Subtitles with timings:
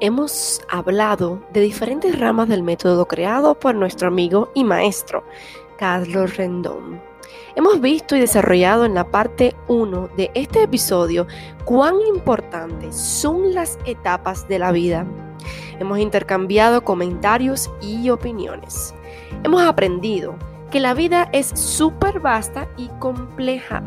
[0.00, 5.24] hemos hablado de diferentes ramas del método creado por nuestro amigo y maestro,
[5.78, 7.00] Carlos Rendón.
[7.54, 11.26] Hemos visto y desarrollado en la parte 1 de este episodio
[11.64, 15.06] cuán importantes son las etapas de la vida.
[15.78, 18.94] Hemos intercambiado comentarios y opiniones.
[19.42, 20.36] Hemos aprendido
[20.70, 23.82] que la vida es súper vasta y compleja.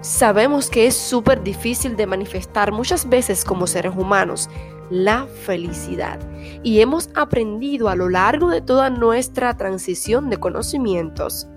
[0.00, 4.48] Sabemos que es súper difícil de manifestar muchas veces como seres humanos
[4.90, 6.18] la felicidad.
[6.62, 11.48] Y hemos aprendido a lo largo de toda nuestra transición de conocimientos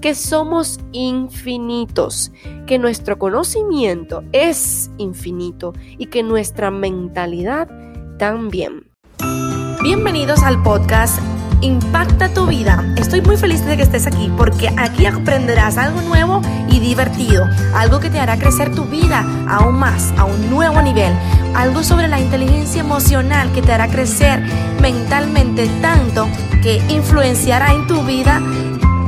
[0.00, 2.32] que somos infinitos,
[2.66, 7.68] que nuestro conocimiento es infinito y que nuestra mentalidad
[8.18, 8.88] también.
[9.82, 11.20] Bienvenidos al podcast
[11.60, 12.84] Impacta tu vida.
[12.96, 17.98] Estoy muy feliz de que estés aquí porque aquí aprenderás algo nuevo y divertido, algo
[17.98, 21.12] que te hará crecer tu vida aún más, a un nuevo nivel,
[21.56, 24.40] algo sobre la inteligencia emocional que te hará crecer
[24.80, 26.28] mentalmente tanto
[26.62, 28.40] que influenciará en tu vida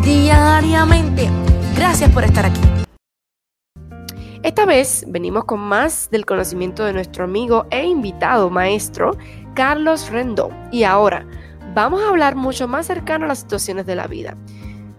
[0.03, 1.29] diariamente.
[1.77, 2.61] Gracias por estar aquí.
[4.43, 9.17] Esta vez venimos con más del conocimiento de nuestro amigo e invitado maestro
[9.55, 10.51] Carlos Rendón.
[10.73, 11.27] Y ahora
[11.75, 14.37] vamos a hablar mucho más cercano a las situaciones de la vida,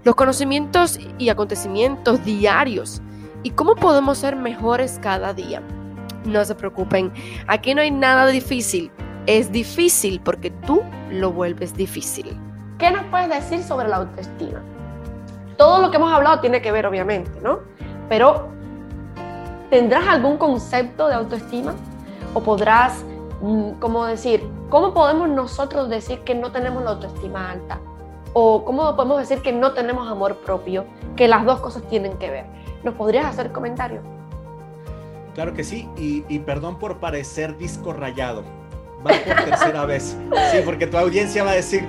[0.04, 3.02] los conocimientos y acontecimientos diarios
[3.44, 5.62] y cómo podemos ser mejores cada día.
[6.26, 7.12] No se preocupen,
[7.48, 8.92] aquí no hay nada difícil.
[9.28, 12.38] Es difícil porque tú lo vuelves difícil.
[12.78, 14.62] ¿Qué nos puedes decir sobre la autoestima?
[15.58, 17.60] Todo lo que hemos hablado tiene que ver, obviamente, ¿no?
[18.10, 18.50] Pero,
[19.70, 21.76] ¿tendrás algún concepto de autoestima?
[22.34, 23.06] ¿O podrás,
[23.42, 27.80] mm, cómo decir, cómo podemos nosotros decir que no tenemos la autoestima alta?
[28.34, 30.86] ¿O cómo podemos decir que no tenemos amor propio?
[31.16, 32.46] Que las dos cosas tienen que ver.
[32.84, 34.04] ¿Nos podrías hacer comentarios?
[35.36, 38.44] Claro que sí, y, perdón por parecer disco rayado.
[39.06, 40.18] Va por tercera vez.
[40.52, 41.86] Sí, porque tu audiencia va a decir,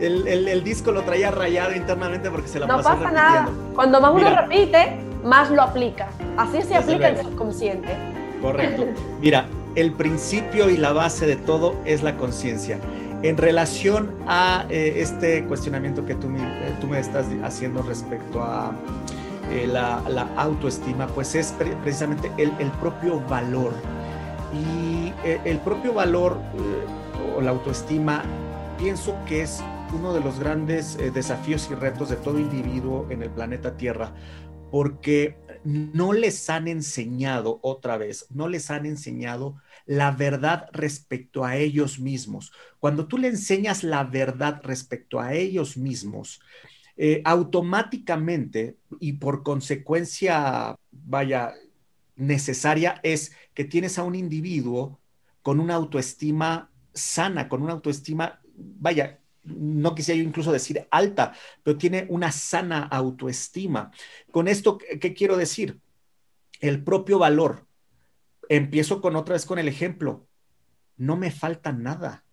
[0.00, 3.48] el, disco lo traía rayado internamente porque se la No pasa nada.
[3.74, 6.08] Cuando más uno repite, más lo aplica.
[6.36, 7.88] Así se aplica el subconsciente.
[8.40, 8.84] Correcto.
[9.20, 12.78] Mira, el principio y la base de todo es la conciencia.
[13.22, 18.42] En relación a eh, este cuestionamiento que tú me, eh, tú me, estás haciendo respecto
[18.42, 18.72] a
[19.50, 19.98] eh, la,
[20.36, 23.72] autoestima, pues es precisamente el, propio valor.
[24.52, 25.12] Y
[25.44, 26.36] el propio valor
[27.36, 28.24] o la autoestima
[28.78, 29.62] pienso que es
[29.94, 34.12] uno de los grandes desafíos y retos de todo individuo en el planeta Tierra,
[34.72, 39.56] porque no les han enseñado otra vez, no les han enseñado
[39.86, 42.52] la verdad respecto a ellos mismos.
[42.78, 46.40] Cuando tú le enseñas la verdad respecto a ellos mismos,
[46.96, 51.54] eh, automáticamente y por consecuencia, vaya,
[52.16, 55.00] necesaria es que tienes a un individuo
[55.42, 61.78] con una autoestima sana, con una autoestima, vaya, no quisiera yo incluso decir alta, pero
[61.78, 63.90] tiene una sana autoestima.
[64.30, 65.80] Con esto, ¿qué quiero decir?
[66.60, 67.66] El propio valor.
[68.48, 70.26] Empiezo con otra vez con el ejemplo.
[70.96, 72.24] No me falta nada.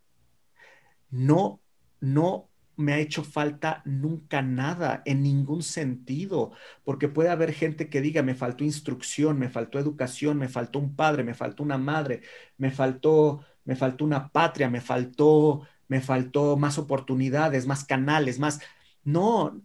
[1.09, 1.61] No,
[1.99, 6.51] no me ha hecho falta nunca nada, en ningún sentido,
[6.83, 10.95] porque puede haber gente que diga, me faltó instrucción, me faltó educación, me faltó un
[10.95, 12.21] padre, me faltó una madre,
[12.57, 18.59] me faltó, me faltó una patria, me faltó me faltó más oportunidades, más canales, más...
[19.03, 19.61] No,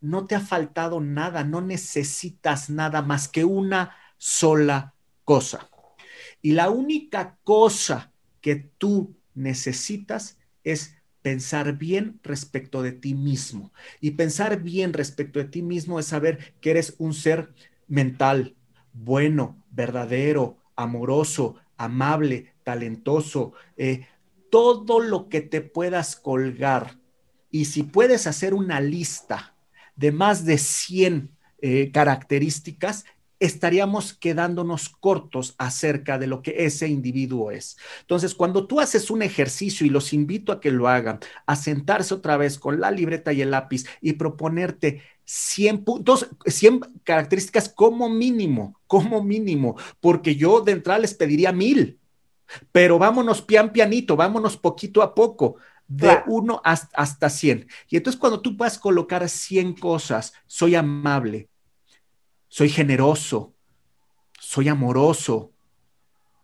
[0.00, 5.68] no te ha faltado nada, no necesitas nada más que una sola cosa.
[6.42, 13.72] Y la única cosa que tú necesitas es pensar bien respecto de ti mismo.
[14.02, 17.54] Y pensar bien respecto de ti mismo es saber que eres un ser
[17.88, 18.56] mental,
[18.92, 24.06] bueno, verdadero, amoroso, amable, talentoso, eh,
[24.54, 26.96] todo lo que te puedas colgar.
[27.50, 29.56] Y si puedes hacer una lista
[29.96, 31.28] de más de 100
[31.60, 33.04] eh, características,
[33.40, 37.76] estaríamos quedándonos cortos acerca de lo que ese individuo es.
[38.02, 42.14] Entonces, cuando tú haces un ejercicio y los invito a que lo hagan, a sentarse
[42.14, 48.08] otra vez con la libreta y el lápiz y proponerte 100 puntos, 100 características como
[48.08, 51.98] mínimo, como mínimo, porque yo de entrada les pediría mil
[52.72, 55.56] pero vámonos pian pianito, vámonos poquito a poco,
[55.86, 57.68] de uno hasta, 100.
[57.88, 61.48] Y entonces cuando tú puedas colocar 100 cosas, soy amable,
[62.48, 63.54] soy generoso,
[64.38, 65.52] soy amoroso,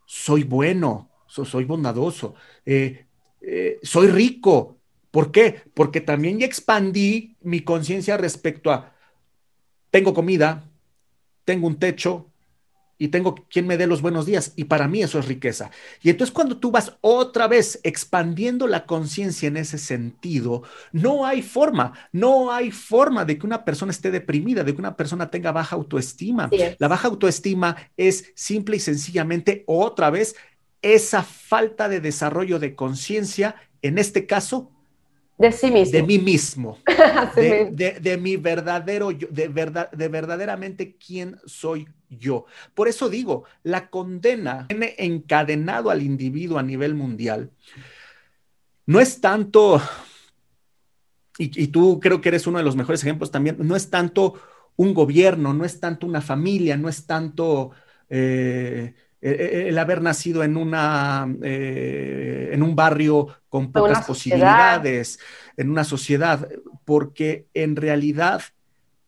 [0.06, 3.06] soy bueno, soy bondadoso, eh,
[3.40, 4.76] eh, soy rico.
[5.10, 5.62] ¿Por qué?
[5.74, 8.94] Porque también ya expandí mi conciencia respecto a,
[9.90, 10.64] tengo comida,
[11.44, 12.29] tengo un techo,
[13.00, 15.70] y tengo quien me dé los buenos días y para mí eso es riqueza.
[16.02, 21.40] Y entonces cuando tú vas otra vez expandiendo la conciencia en ese sentido, no hay
[21.40, 25.50] forma, no hay forma de que una persona esté deprimida, de que una persona tenga
[25.50, 26.50] baja autoestima.
[26.78, 30.36] La baja autoestima es simple y sencillamente otra vez
[30.82, 34.72] esa falta de desarrollo de conciencia, en este caso,
[35.38, 35.92] de sí mismo.
[35.92, 36.78] De mí mismo.
[37.34, 42.46] de, mi verdadero yo, de, verdad, de verdaderamente quién soy yo.
[42.74, 47.50] Por eso digo, la condena tiene encadenado al individuo a nivel mundial.
[48.86, 49.80] No es tanto,
[51.38, 54.34] y, tú creo que eres uno de los mejores ejemplos también, no es tanto
[54.76, 57.70] un gobierno, no es tanto una familia, no es tanto...
[58.08, 65.18] Eh, el haber nacido en, una, eh, en un barrio con pocas posibilidades,
[65.58, 66.48] en una sociedad,
[66.86, 68.40] porque en realidad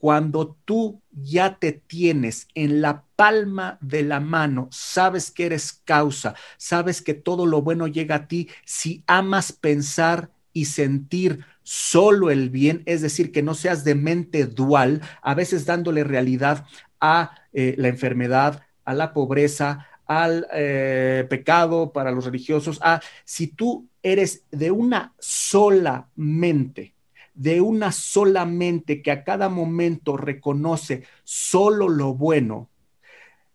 [0.02, 6.34] cuando tú ya te tienes en la palma de la mano, sabes que eres causa,
[6.56, 12.50] sabes que todo lo bueno llega a ti, si amas pensar y sentir solo el
[12.50, 16.66] bien, es decir, que no seas de mente dual, a veces dándole realidad
[17.00, 23.46] a eh, la enfermedad, a la pobreza, al eh, pecado para los religiosos, a si
[23.46, 26.92] tú eres de una sola mente,
[27.34, 32.70] de una sola mente que a cada momento reconoce solo lo bueno,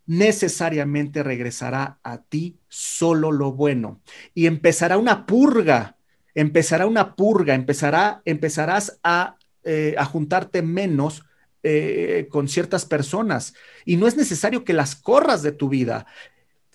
[0.05, 4.01] necesariamente regresará a ti solo lo bueno.
[4.33, 5.97] Y empezará una purga,
[6.33, 11.23] empezará una purga, empezará, empezarás a, eh, a juntarte menos
[11.63, 13.53] eh, con ciertas personas.
[13.85, 16.07] Y no es necesario que las corras de tu vida.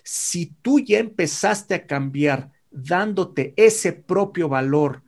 [0.04, 5.02] Si tú ya empezaste a cambiar dándote ese propio valor,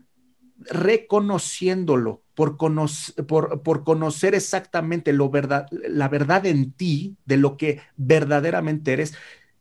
[0.58, 8.92] reconociéndolo por, por, conocer exactamente lo verdad, la verdad en ti, de lo que verdaderamente
[8.92, 9.14] eres,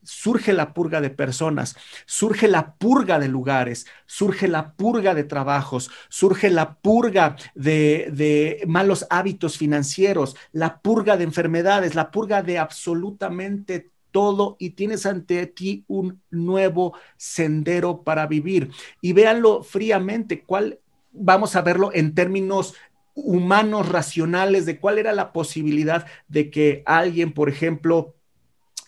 [0.04, 1.76] surge la purga de personas,
[2.06, 8.64] surge la purga de lugares, surge la purga de trabajos, surge la purga de, de,
[8.68, 15.48] malos hábitos financieros, la purga de enfermedades, la purga de absolutamente todo y tienes ante
[15.48, 18.72] ti un nuevo sendero para vivir.
[19.02, 20.80] Y véanlo fríamente, cuál
[21.14, 22.76] vamos a verlo en términos
[23.16, 28.16] humanos, racionales, de cuál era la posibilidad de que alguien, por ejemplo,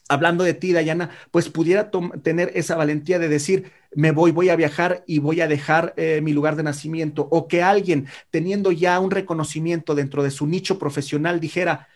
[0.09, 1.91] hablando de ti, Dayana, pues pudiera
[2.23, 6.19] tener esa valentía de decir, me voy, voy a viajar y voy a dejar eh,
[6.21, 10.77] mi lugar de nacimiento, o que alguien, teniendo ya un reconocimiento dentro de su nicho
[10.79, 11.87] profesional, dijera,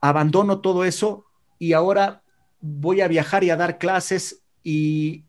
[0.00, 1.26] abandono todo eso
[1.58, 2.22] y ahora
[2.60, 5.25] voy a viajar y a dar clases y,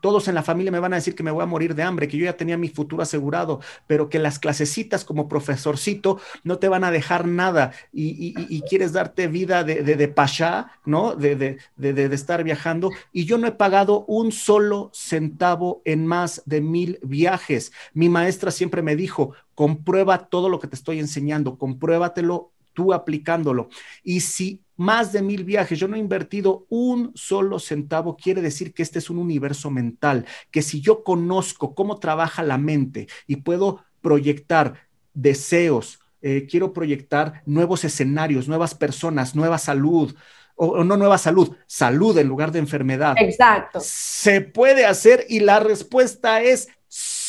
[0.00, 2.08] todos en la familia me van a decir que me voy a morir de hambre,
[2.08, 6.68] que yo ya tenía mi futuro asegurado, pero que las clasecitas como profesorcito no te
[6.68, 11.14] van a dejar nada y, quieres darte vida de, de, pasha, ¿no?
[11.14, 12.90] De, de, estar viajando.
[13.12, 17.72] Y yo no he pagado un solo centavo en más de mil viajes.
[17.92, 23.68] Mi maestra siempre me dijo, comprueba todo lo que te estoy enseñando, compruébatelo tú aplicándolo.
[24.02, 28.74] Y si más de mil viajes, yo no he invertido un solo centavo, quiere decir
[28.74, 33.36] que este es un universo mental, que si yo conozco cómo trabaja la mente y
[33.36, 34.74] puedo proyectar
[35.14, 40.14] deseos, eh, quiero proyectar nuevos escenarios, nuevas personas, nueva salud,
[40.54, 43.14] o, no nueva salud, salud en lugar de enfermedad.
[43.18, 43.80] Exacto.
[43.82, 46.68] Se puede hacer y la respuesta es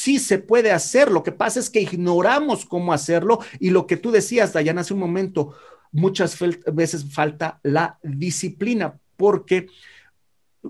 [0.03, 1.09] sí se puede hacer.
[1.09, 4.93] Lo que pasa es que ignoramos cómo hacerlo y lo que tú decías, Dayan, hace
[4.93, 5.55] un momento,
[5.93, 6.37] muchas
[6.73, 9.67] veces falta la disciplina, porque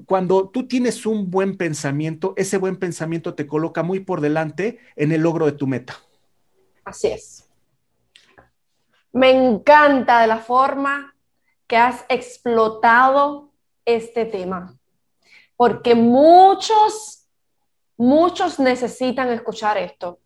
[0.05, 5.11] cuando tú tienes un buen pensamiento, ese buen pensamiento te coloca muy por delante en
[5.11, 5.97] el logro de tu meta.
[6.85, 7.49] Así es.
[9.11, 11.15] Me encanta de la forma
[11.65, 13.51] que has explotado
[13.85, 14.77] este tema,
[15.55, 17.22] porque muchos
[17.97, 20.19] Muchos necesitan escuchar esto.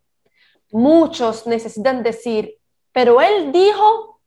[0.70, 2.58] Muchos necesitan decir,
[2.92, 4.20] pero él dijo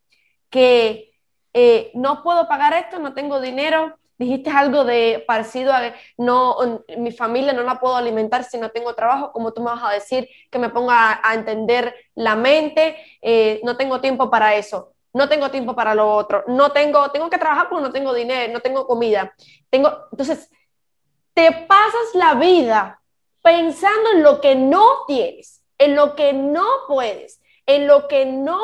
[0.49, 1.13] que
[1.53, 3.97] eh, no puedo pagar esto, no tengo dinero.
[4.17, 8.93] Dijiste algo de parecido a no, mi familia no la puedo alimentar si no tengo
[8.93, 9.31] trabajo.
[9.31, 12.97] ¿Cómo tú me vas a decir que me ponga a, entender la mente?
[13.21, 17.29] Eh, no tengo tiempo para eso no tengo tiempo para lo otro, no tengo, tengo
[17.29, 19.33] que trabajar porque no tengo dinero, no tengo comida.
[19.69, 20.49] Tengo, entonces,
[21.33, 23.00] te pasas la vida
[23.41, 28.59] pensando en lo que no tienes, en lo que no puedes, en lo que no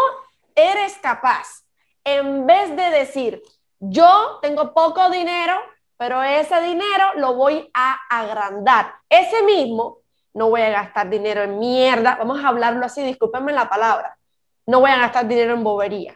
[0.56, 1.64] eres capaz,
[2.04, 3.42] en vez de decir,
[3.80, 5.56] yo tengo poco dinero,
[5.98, 8.94] pero ese dinero lo voy a agrandar.
[9.10, 10.00] Ese mismo,
[10.34, 14.18] no voy a gastar dinero en mierda, vamos a hablarlo así, discúlpenme la palabra,
[14.66, 16.16] no voy a gastar dinero en bobería,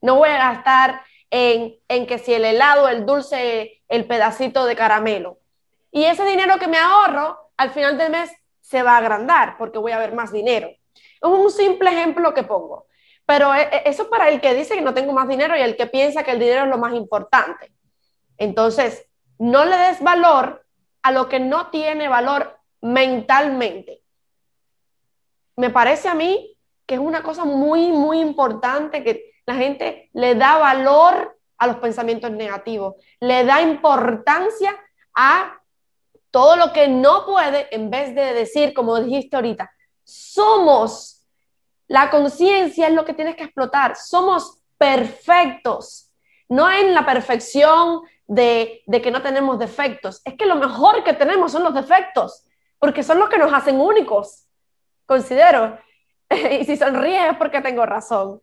[0.00, 4.76] no voy a gastar en, en que si el helado, el dulce, el pedacito de
[4.76, 5.38] caramelo.
[5.90, 9.78] Y ese dinero que me ahorro, al final del mes se va a agrandar porque
[9.78, 10.68] voy a ver más dinero.
[10.68, 12.86] Es un simple ejemplo que pongo.
[13.24, 15.76] Pero e, e, eso para el que dice que no tengo más dinero y el
[15.76, 17.72] que piensa que el dinero es lo más importante.
[18.36, 19.06] Entonces,
[19.38, 20.66] no le des valor
[21.02, 24.02] a lo que no tiene valor mentalmente.
[25.56, 30.34] Me parece a mí que es una cosa muy, muy importante que la gente le
[30.34, 34.74] da valor a los pensamientos negativos, le da importancia
[35.14, 35.61] a
[36.32, 39.70] todo lo que no puede en vez de decir, como dijiste ahorita,
[40.02, 41.24] somos,
[41.86, 46.10] la conciencia es lo que tienes que explotar, somos perfectos,
[46.48, 51.52] no en la perfección de, que no tenemos defectos, es que lo mejor que tenemos
[51.52, 52.44] son los defectos,
[52.78, 54.46] porque son los que nos hacen únicos,
[55.04, 55.78] considero.
[56.30, 58.40] y si sonríes es porque tengo razón.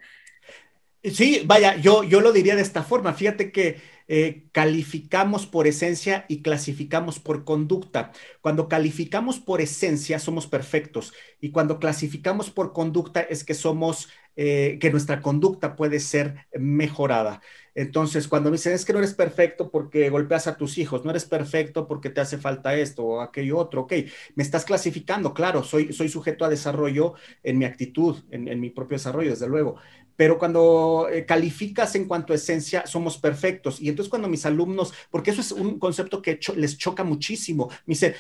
[1.03, 3.13] Sí, vaya, yo, yo lo diría de esta forma.
[3.13, 8.11] Fíjate que eh, calificamos por esencia y clasificamos por conducta.
[8.41, 14.79] Cuando calificamos por esencia somos perfectos y cuando clasificamos por conducta es que somos, eh,
[14.81, 17.41] que nuestra conducta puede ser mejorada.
[17.79, 21.11] Entonces, cuando me dicen es que no eres perfecto porque golpeas a tus hijos, no
[21.11, 23.93] eres perfecto porque te hace falta esto o aquello otro, ok,
[24.35, 28.69] me estás clasificando, claro, soy, soy sujeto a desarrollo en mi actitud, en, en mi
[28.69, 29.77] propio desarrollo, desde luego,
[30.17, 33.79] pero cuando eh, calificas en cuanto a esencia, somos perfectos.
[33.79, 37.93] Y entonces cuando mis alumnos, porque eso es un concepto que les choca muchísimo, me
[37.93, 38.13] dice,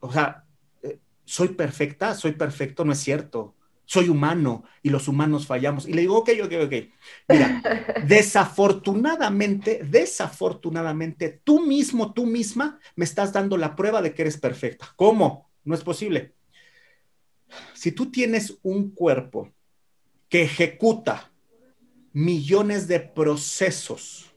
[0.00, 0.46] o sea,
[0.82, 3.54] eh, soy perfecta, soy perfecto, no es cierto.
[3.86, 5.86] Soy humano y los humanos fallamos.
[5.86, 6.72] Y le digo, ok, ok, ok.
[7.28, 7.62] Mira,
[8.06, 14.92] desafortunadamente, desafortunadamente, tú mismo, tú misma, me estás dando la prueba de que eres perfecta.
[14.96, 15.50] ¿Cómo?
[15.64, 16.34] No es posible.
[17.74, 19.52] Si tú tienes un cuerpo
[20.28, 21.30] que ejecuta
[22.12, 24.34] millones de procesos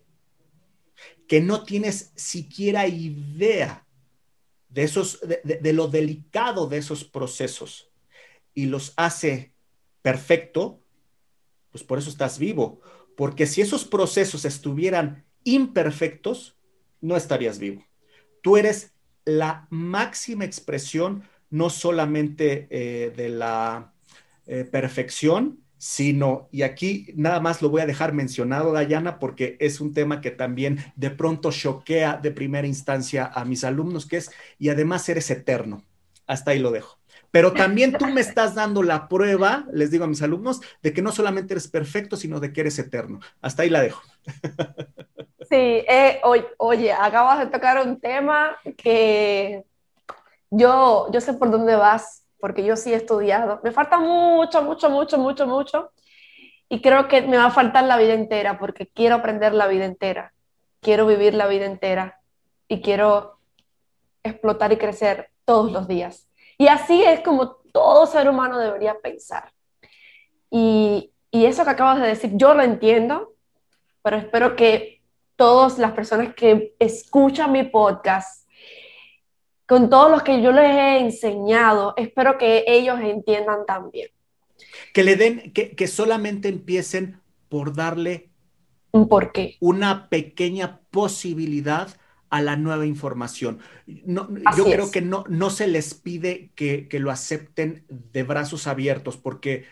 [1.27, 3.86] que no tienes siquiera idea
[4.70, 7.87] de, esos, de, lo delicado de esos procesos
[8.58, 9.54] y los hace
[10.02, 10.82] perfecto,
[11.70, 12.82] pues por eso estás vivo.
[13.16, 16.58] Porque si esos procesos estuvieran imperfectos,
[17.00, 17.86] no estarías vivo.
[18.42, 18.96] Tú eres
[19.26, 21.22] la máxima expresión
[21.52, 23.94] no solamente eh, de la
[24.48, 29.80] eh, perfección, sino, y aquí nada más lo voy a dejar mencionado, Dayana, porque es
[29.80, 34.32] un tema que también de pronto choquea de primera instancia a mis alumnos, que es,
[34.58, 35.84] y además eres eterno.
[36.26, 36.98] Hasta ahí lo dejo.
[37.38, 41.03] Pero también tú me estás dando la prueba, les digo a mis alumnos, de que
[41.03, 43.20] no solamente eres perfecto, sino de que eres eterno.
[43.41, 44.01] Hasta ahí la dejo.
[45.48, 46.20] Sí, eh,
[46.58, 49.63] oye, acabas de tocar un tema que
[50.50, 53.62] yo, yo sé por dónde vas porque yo sí he estudiado.
[53.63, 55.91] Me falta mucho, mucho, mucho, mucho, mucho.
[56.70, 59.86] Y creo que me va a faltar la vida entera porque quiero aprender la vida
[59.86, 60.34] entera.
[60.82, 62.20] Quiero vivir la vida entera
[62.67, 63.38] y quiero
[64.24, 66.26] explotar y crecer todos los días.
[66.58, 69.52] Y así es como todo ser humano debería pensar.
[70.50, 73.34] Y, y eso que acabas de decir, yo lo entiendo,
[74.02, 75.02] pero espero que
[75.36, 78.48] todas las personas que escuchan mi podcast
[79.68, 84.10] con todos los que yo les he enseñado, espero que ellos entiendan también.
[84.94, 88.30] Que le den, que, que solamente empiecen por darle
[88.92, 89.58] un porqué.
[89.60, 91.90] Una pequeña posibilidad
[92.29, 93.60] a la nueva información.
[93.86, 98.67] No, yo creo que no, no se les pide que, que, lo acepten de brazos
[98.67, 99.65] abiertos, porque,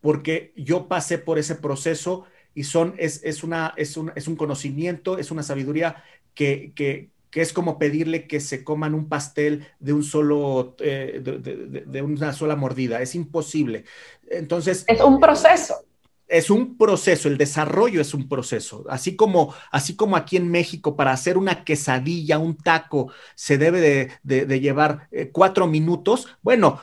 [0.00, 4.36] porque yo pasé por ese proceso y son, es, es, una, es, un, es un
[4.36, 6.02] conocimiento, es una sabiduría
[6.34, 11.20] que, que, que es como pedirle que se coman un pastel de un solo, eh,
[11.22, 13.00] de, una sola mordida.
[13.00, 13.84] Es imposible.
[14.28, 14.84] Entonces.
[14.88, 15.84] Es un proceso.
[16.30, 18.84] Es un proceso, el desarrollo es un proceso.
[18.88, 23.80] Así como, así como aquí en México, para hacer una quesadilla, un taco, se debe
[24.22, 26.28] de, llevar eh, cuatro minutos.
[26.42, 26.80] Bueno,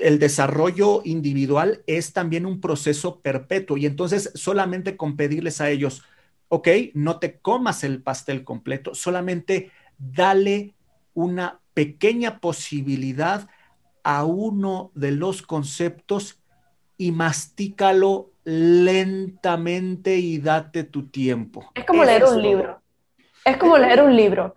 [0.00, 3.76] el desarrollo individual es también un proceso perpetuo.
[3.76, 6.02] Y entonces, solamente con pedirles a ellos,
[6.48, 10.74] ok, no te comas el pastel completo, solamente dale
[11.14, 13.48] una pequeña posibilidad
[14.04, 16.40] a uno de los conceptos
[16.98, 21.70] y mastícalo lentamente y date tu tiempo.
[21.74, 22.80] Es como leer un libro.
[23.44, 24.54] Es como leer un libro.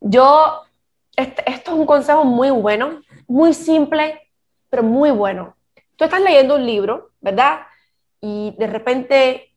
[0.00, 0.62] Yo,
[1.16, 4.20] este, esto es un consejo muy bueno, muy simple,
[4.70, 5.56] pero muy bueno.
[5.96, 7.60] Tú estás leyendo un libro, ¿verdad?
[8.20, 9.48] Y de repente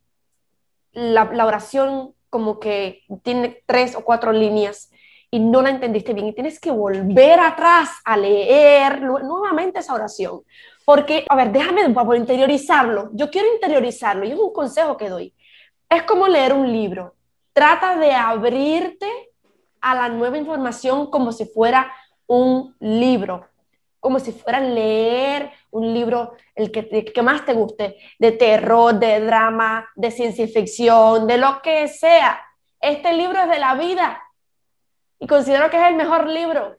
[0.94, 4.92] la, oración como que tiene tres o cuatro líneas
[5.30, 10.42] y no la entendiste bien y tienes que volver atrás a leer nuevamente esa oración.
[10.86, 13.10] Porque, a ver, déjame por interiorizarlo.
[13.14, 15.34] Yo quiero interiorizarlo y es un consejo que doy.
[15.90, 17.16] es como leer un libro.
[17.54, 19.08] Trata de abrirte
[19.82, 21.92] a la nueva información como si fuera
[22.28, 23.48] un libro,
[24.00, 29.20] como si fuera leer un libro, el que, que más te guste, de terror, de
[29.20, 32.42] drama, de ciencia ficción, de lo que sea.
[32.80, 34.22] Este libro es de la vida
[35.20, 36.78] y considero que es el mejor libro.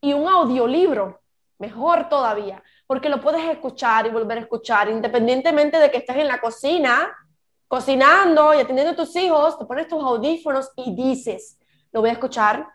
[0.00, 1.20] Y un audiolibro,
[1.58, 6.26] mejor todavía, porque lo puedes escuchar y volver a escuchar, independientemente de que estés en
[6.26, 7.14] la cocina,
[7.68, 11.58] cocinando y atendiendo a tus hijos, te pones tus audífonos y dices,
[11.92, 12.66] lo voy a escuchar.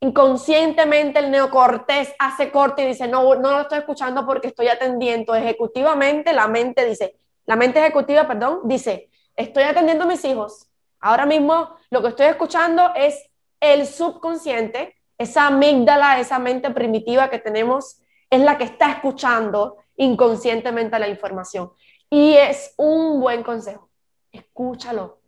[0.00, 5.32] Inconscientemente el neocortés hace corte y dice, no, no lo estoy escuchando porque estoy atendiendo.
[5.32, 10.68] Ejecutivamente la mente dice, la mente ejecutiva, perdón, dice, estoy atendiendo a mis hijos.
[10.98, 17.38] Ahora mismo lo que estoy escuchando es el subconsciente, esa amígdala, esa mente primitiva que
[17.38, 18.00] tenemos,
[18.36, 21.72] es la que está escuchando inconscientemente la información.
[22.08, 23.90] Y es un buen consejo.
[24.30, 25.20] Escúchalo.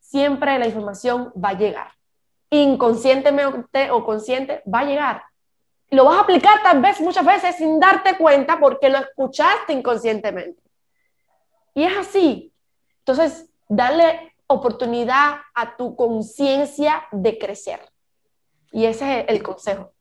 [0.00, 1.92] Siempre la información va a llegar
[2.52, 5.22] inconscientemente o consciente, va a llegar.
[5.88, 10.62] Lo vas a aplicar tal vez muchas veces sin darte cuenta porque lo escuchaste inconscientemente.
[11.74, 12.52] Y es así.
[12.98, 17.80] Entonces, dale oportunidad a tu conciencia de crecer.
[18.70, 19.92] Y ese es el consejo.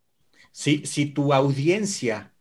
[0.51, 2.34] Si, si tu audiencia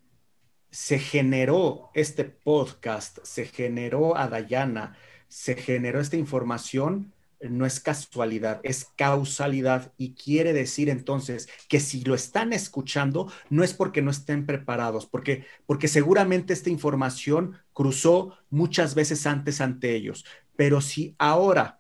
[0.71, 4.97] se generó este podcast, se generó a Dayana,
[5.29, 12.05] se generó esta información, no es casualidad, es causalidad y quiere decir entonces que si
[12.05, 18.37] lo están escuchando no es porque no estén preparados, porque porque seguramente esta información cruzó
[18.51, 20.25] muchas veces antes ante ellos,
[20.57, 21.80] pero si ahora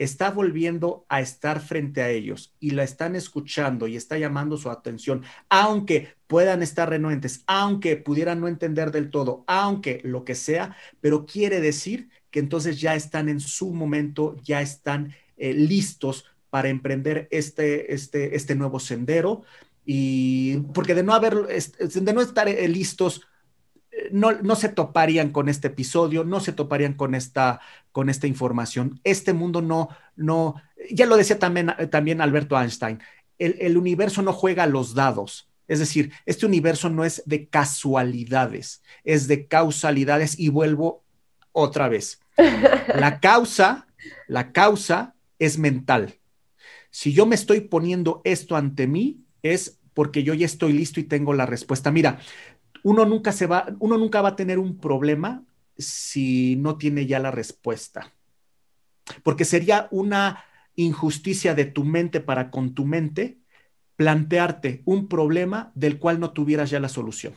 [0.00, 4.70] está volviendo a estar frente a ellos y la están escuchando y está llamando su
[4.70, 10.74] atención, aunque puedan estar renuentes, aunque pudieran no entender del todo, aunque lo que sea,
[11.02, 16.70] pero quiere decir que entonces ya están en su momento, ya están eh, listos para
[16.70, 19.42] emprender este, este, este nuevo sendero.
[19.84, 23.26] Y porque de no haber, de no estar eh, listos,
[24.12, 27.60] no, no, se toparían con este episodio, no se toparían con esta,
[27.92, 29.00] con esta información.
[29.04, 30.56] Este mundo no, no,
[30.90, 33.00] ya lo decía también, también Alberto Einstein,
[33.38, 35.48] el, el universo no juega a los dados.
[35.68, 41.04] Es decir, este universo no es de casualidades, es de causalidades y vuelvo
[41.52, 42.20] otra vez.
[42.94, 43.86] La causa,
[44.26, 46.16] la causa es mental.
[46.90, 51.04] Si yo me estoy poniendo esto ante mí, es porque yo ya estoy listo y
[51.04, 51.90] tengo la respuesta.
[51.90, 52.20] Mira,
[52.82, 55.44] uno nunca se va, uno nunca va a tener un problema
[55.76, 58.12] si no tiene ya la respuesta.
[59.22, 60.44] Porque sería una
[60.76, 63.38] injusticia de tu mente para con tu mente
[63.96, 67.34] plantearte un problema del cual no tuvieras ya la solución.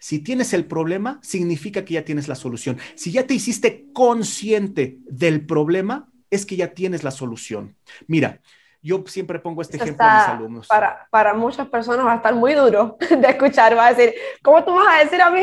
[0.00, 2.78] Si tienes el problema, significa que ya tienes la solución.
[2.94, 7.76] Si ya te hiciste consciente del problema, es que ya tienes la solución.
[8.06, 8.42] Mira,
[8.80, 10.66] yo siempre pongo este ejemplo a mis alumnos.
[10.68, 14.64] Para, para muchas personas va a estar muy duro de escuchar, va a decir, ¿cómo
[14.64, 15.42] tú vas a decir a mí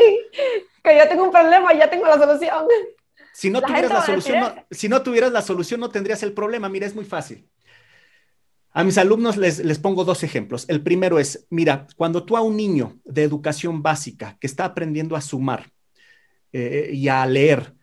[0.82, 2.66] que yo tengo un problema y ya tengo la solución?
[3.32, 6.70] Si no, tuvieras la solución, si no tuvieras la solución, no tendrías el problema.
[6.70, 7.46] Mira, es muy fácil.
[8.72, 10.66] A mis alumnos les, pongo dos ejemplos.
[10.68, 15.16] El primero es, mira, cuando tú a un niño de educación básica que está aprendiendo
[15.16, 15.70] a sumar
[16.52, 17.74] eh, y a leer,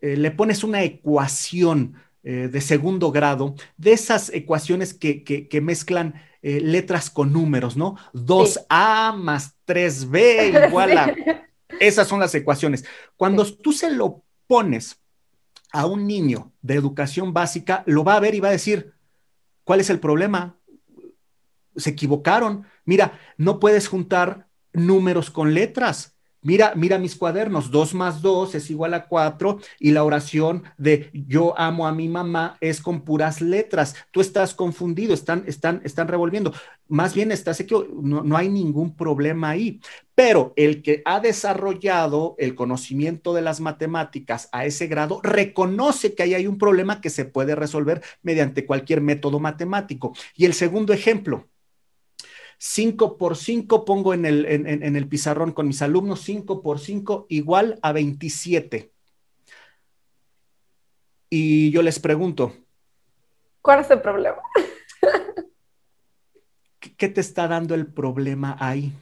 [0.00, 7.10] eh, le pones una ecuación eh, de segundo grado, de esas ecuaciones que, mezclan letras
[7.10, 7.96] con números, ¿no?
[8.14, 11.14] 2A más 3B igual a...
[11.80, 12.84] Esas son las ecuaciones.
[13.16, 14.98] Cuando tú se lo pones
[15.72, 18.94] a un niño de educación básica, lo va a ver y va a decir,
[19.70, 20.58] ¿Cuál es el problema?
[21.76, 22.66] Se equivocaron.
[22.84, 26.16] Mira, no puedes juntar números con letras.
[26.42, 31.10] Mira, mira mis cuadernos, 2 más 2 es igual a 4 y la oración de
[31.12, 33.94] yo amo a mi mamá es con puras letras.
[34.10, 36.54] Tú estás confundido, están, están, están revolviendo.
[36.88, 39.80] Más bien estás equivocado, no, no hay ningún problema ahí.
[40.14, 46.22] Pero el que ha desarrollado el conocimiento de las matemáticas a ese grado reconoce que
[46.22, 50.14] ahí hay un problema que se puede resolver mediante cualquier método matemático.
[50.34, 51.48] Y el segundo ejemplo,
[52.62, 57.24] 5 por 5 pongo en el, en, el pizarrón con mis alumnos, 5 por 5
[57.30, 58.92] igual a 27.
[61.30, 62.52] Y yo les pregunto.
[63.62, 64.42] ¿Cuál es el problema?
[66.98, 68.92] ¿Qué te está dando el problema ahí?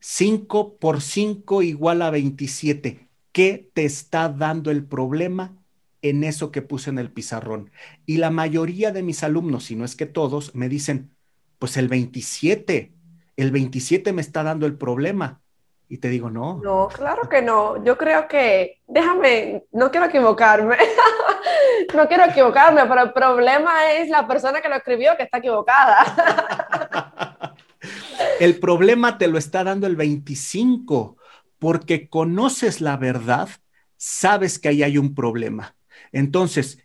[0.00, 3.08] 5 por 5 igual a 27.
[3.32, 5.56] ¿Qué te está dando el problema
[6.02, 7.70] en eso que puse en el pizarrón?
[8.04, 11.16] Y la mayoría de mis alumnos, si no es que todos, me dicen,
[11.60, 12.94] pues el 27,
[13.36, 15.40] el 27 me está dando el problema.
[15.88, 16.58] Y te digo, no.
[16.62, 17.84] No, claro que no.
[17.84, 20.78] Yo creo que, déjame, no quiero equivocarme,
[21.94, 27.54] no quiero equivocarme, pero el problema es la persona que lo escribió que está equivocada.
[28.40, 31.18] el problema te lo está dando el 25,
[31.58, 33.50] porque conoces la verdad,
[33.98, 35.76] sabes que ahí hay un problema.
[36.10, 36.78] Entonces,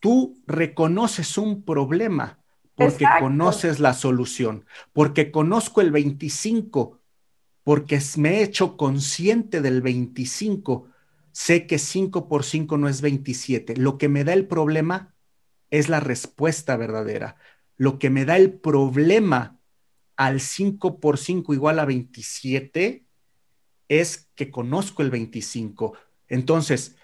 [0.00, 2.38] tú reconoces un problema
[2.78, 6.98] porque conoces la solución, porque conozco el 25
[7.68, 10.88] porque me he hecho consciente del 25.
[11.32, 13.76] Sé que 5 por 5 no es 27.
[13.76, 15.14] Lo que me da el problema
[15.68, 17.36] es la respuesta verdadera.
[17.76, 19.60] Lo que me da el problema
[20.16, 23.04] al 5 por 5 igual a 27
[23.88, 25.92] es que conozco el 25.
[26.26, 26.96] Entonces,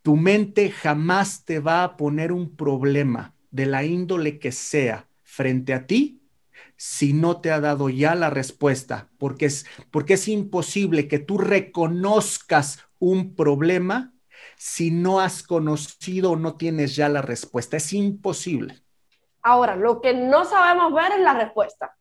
[0.00, 5.74] tu mente jamás te va a poner un problema de la índole que sea frente
[5.74, 6.22] a ti
[6.76, 11.36] si no te ha dado ya la respuesta, porque es, porque es imposible que tú
[11.36, 14.12] reconozcas un problema
[14.56, 17.76] si no has conocido o no tienes ya la respuesta.
[17.76, 18.82] Es imposible.
[19.42, 21.96] Ahora, lo que no sabemos ver es la respuesta.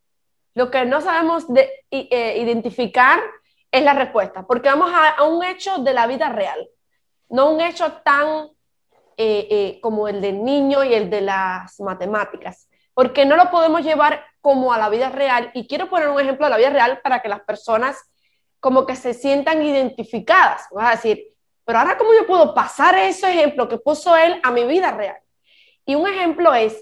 [0.56, 1.46] Lo que no sabemos
[1.92, 3.20] eh, identificar
[3.72, 6.68] es la respuesta, porque vamos a, un hecho de la vida real,
[7.30, 8.50] no un hecho tan
[9.22, 13.82] eh, eh, como el del niño y el de las matemáticas, porque no lo podemos
[13.82, 15.52] llevar como a la vida real.
[15.54, 17.98] Y quiero poner un ejemplo de la vida real para que las personas
[18.62, 20.68] como que se sientan identificadas.
[20.72, 24.52] Vas a decir, pero ahora cómo yo puedo pasar ese ejemplo que puso él a
[24.52, 25.18] mi vida real.
[25.86, 26.82] Y un ejemplo es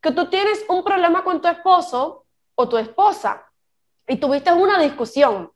[0.00, 3.44] que tú tienes un problema con tu esposo o tu esposa
[4.08, 5.52] y tuviste una discusión.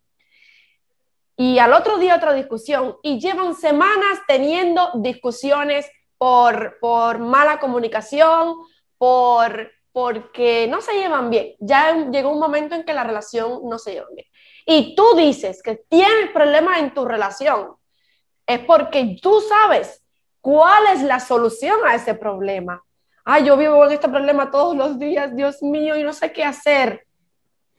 [1.38, 8.56] Y al otro día otra discusión y llevan semanas teniendo discusiones por, por mala comunicación,
[8.98, 11.56] por porque no se llevan bien.
[11.58, 14.28] Ya llegó un momento en que la relación no se lleva bien.
[14.64, 17.74] Y tú dices que tienes problemas en tu relación,
[18.46, 20.04] es porque tú sabes
[20.40, 22.80] cuál es la solución a ese problema.
[23.24, 26.44] Ay, yo vivo con este problema todos los días, Dios mío, y no sé qué
[26.44, 27.04] hacer.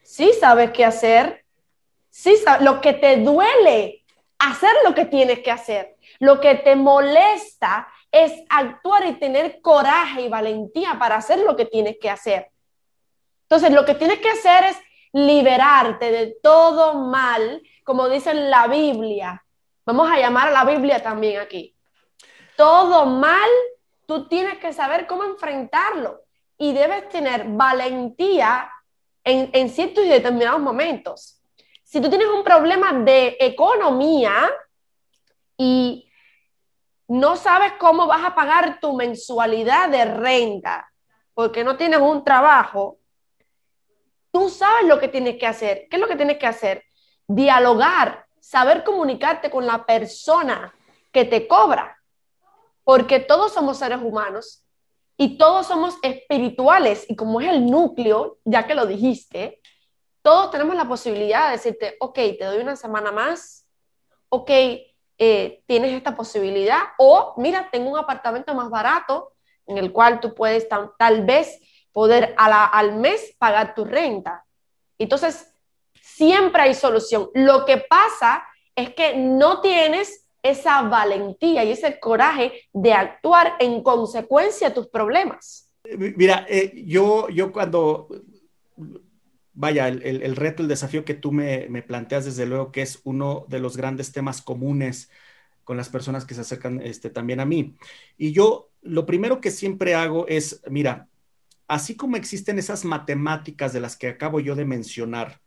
[0.03, 1.45] Sí sabes qué hacer.
[2.09, 4.03] Sí sabes lo que te duele,
[4.39, 5.95] hacer lo que tienes que hacer.
[6.19, 11.65] Lo que te molesta es actuar y tener coraje y valentía para hacer lo que
[11.65, 12.49] tienes que hacer.
[13.43, 14.77] Entonces, lo que tienes que hacer es
[15.11, 19.43] liberarte de todo mal, como dice la Biblia.
[19.85, 21.75] Vamos a llamar a la Biblia también aquí.
[22.55, 23.49] Todo mal,
[24.05, 26.21] tú tienes que saber cómo enfrentarlo
[26.57, 28.69] y debes tener valentía
[29.23, 31.41] en, en ciertos y determinados momentos.
[31.83, 34.51] Si tú tienes un problema de economía
[35.57, 36.08] y
[37.09, 40.89] no sabes cómo vas a pagar tu mensualidad de renta
[41.33, 42.99] porque no tienes un trabajo,
[44.31, 45.87] tú sabes lo que tienes que hacer.
[45.89, 46.83] ¿Qué es lo que tienes que hacer?
[47.27, 50.73] Dialogar, saber comunicarte con la persona
[51.11, 51.97] que te cobra,
[52.83, 54.63] porque todos somos seres humanos
[55.17, 59.61] y todos somos espirituales y como es el núcleo, ya que lo dijiste,
[60.21, 63.65] todos tenemos la posibilidad de decirte, ok, te doy una semana más,
[64.27, 64.51] ok,
[65.19, 66.79] eh, tienes esta posibilidad.
[66.97, 69.33] O mira, tengo un apartamento más barato
[69.67, 71.59] en el cual tú puedes tal vez
[71.91, 74.45] poder al mes pagar tu renta.
[74.97, 75.53] Entonces,
[76.01, 77.29] siempre hay solución.
[77.33, 78.43] Lo que pasa
[78.75, 84.87] es que no tienes esa valentía y ese coraje de actuar en consecuencia de tus
[84.87, 85.69] problemas.
[85.97, 88.07] Mira, eh, yo, yo cuando
[89.59, 93.59] vaya, el, reto, el desafío que tú me, planteas, desde luego que es uno de
[93.59, 95.11] los grandes temas comunes
[95.65, 97.75] con las personas que se acercan este, también a mí.
[98.17, 101.09] Y yo lo primero que siempre hago es, mira,
[101.67, 105.41] así como existen esas matemáticas de las que acabo yo de mencionar,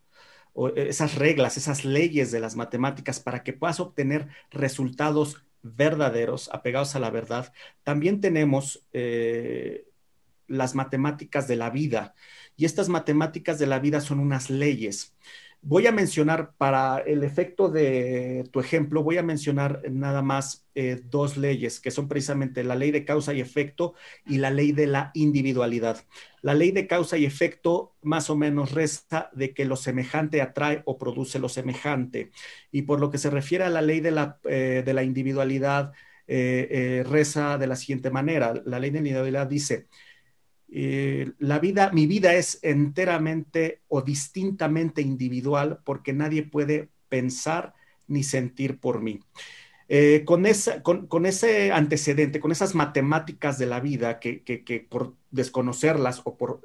[0.52, 6.94] o esas reglas, esas leyes de las matemáticas para que puedas obtener resultados verdaderos, apegados
[6.96, 7.50] a la verdad,
[7.82, 9.86] también tenemos eh,
[10.48, 12.14] las matemáticas de la vida
[12.56, 15.14] y estas matemáticas de la vida son unas leyes.
[15.64, 21.00] Voy a mencionar para el efecto de tu ejemplo, voy a mencionar nada más eh,
[21.04, 23.94] dos leyes, que son precisamente la ley de causa y efecto
[24.26, 26.04] y la ley de la individualidad.
[26.40, 30.82] La ley de causa y efecto más o menos resta de que lo semejante atrae
[30.84, 32.32] o produce lo semejante.
[32.72, 35.92] Y por lo que se refiere a la ley de la, eh, de la individualidad,
[36.26, 38.52] eh, reza de la siguiente manera.
[38.64, 39.86] La ley de la individualidad dice,
[40.74, 47.74] eh, la vida, mi vida es enteramente o distintamente individual porque nadie puede pensar
[48.06, 49.20] ni sentir por mí.
[49.88, 56.22] Eh, con, esa, con, ese antecedente, con esas matemáticas de la vida que, por desconocerlas
[56.24, 56.62] o por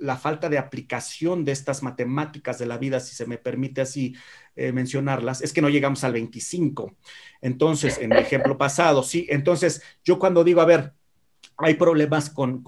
[0.00, 4.14] la falta de aplicación de estas matemáticas de la vida, si se me permite así
[4.56, 6.96] eh, mencionarlas, es que no llegamos al 25.
[7.42, 10.94] Entonces, en el ejemplo pasado, sí, entonces yo cuando digo, a ver,
[11.58, 12.64] hay problemas con,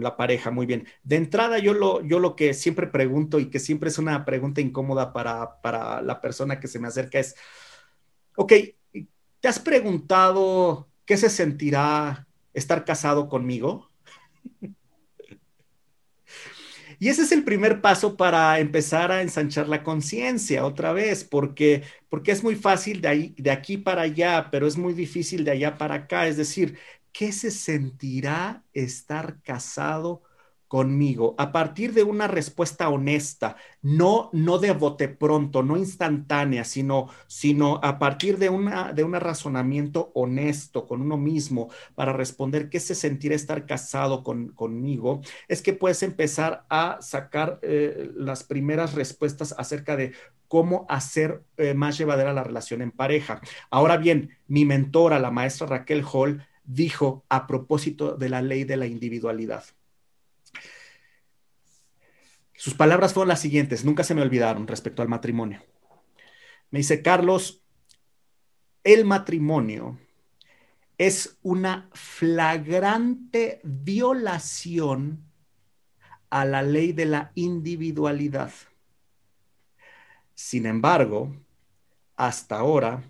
[0.00, 0.86] la pareja, muy bien.
[1.02, 4.60] De entrada, yo lo, yo lo que siempre pregunto y que siempre es una pregunta
[4.60, 7.34] incómoda para, para la persona que se me acerca es,
[8.36, 8.52] ok,
[9.40, 13.90] ¿te has preguntado qué se sentirá estar casado conmigo?
[16.98, 21.82] Y ese es el primer paso para empezar a ensanchar la conciencia otra vez, porque,
[22.08, 25.50] porque es muy fácil de, ahí, de aquí para allá, pero es muy difícil de
[25.50, 26.26] allá para acá.
[26.26, 26.78] Es decir,
[27.16, 30.22] ¿qué se sentirá estar casado
[30.68, 37.08] conmigo a partir de una respuesta honesta, no, no de bote pronto, no instantánea, sino,
[37.28, 42.80] sino a partir de, una, de un razonamiento honesto con uno mismo para responder qué
[42.80, 48.94] se sentirá estar casado con, conmigo, es que puedes empezar a sacar eh, las primeras
[48.94, 50.12] respuestas acerca de
[50.48, 53.40] cómo hacer eh, más llevadera la relación en pareja.
[53.70, 58.76] Ahora bien, mi mentora, la maestra Raquel Hall, dijo a propósito de la ley de
[58.76, 59.64] la individualidad.
[62.54, 65.62] Sus palabras fueron las siguientes, nunca se me olvidaron respecto al matrimonio.
[66.70, 67.62] Me dice, Carlos,
[68.82, 69.98] el matrimonio
[70.98, 75.24] es una flagrante violación
[76.30, 78.52] a la ley de la individualidad.
[80.34, 81.36] Sin embargo,
[82.16, 83.02] hasta ahora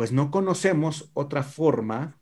[0.00, 2.18] pues no conocemos otra forma.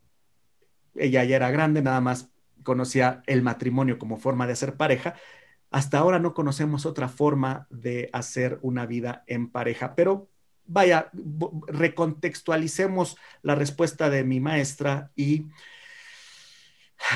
[0.96, 2.28] Ella ya era grande, nada más
[2.64, 5.14] conocía el matrimonio como forma de hacer pareja.
[5.70, 10.28] Hasta ahora no conocemos otra forma de hacer una vida en pareja, pero
[10.66, 11.08] vaya,
[11.68, 15.46] recontextualicemos la respuesta de mi maestra y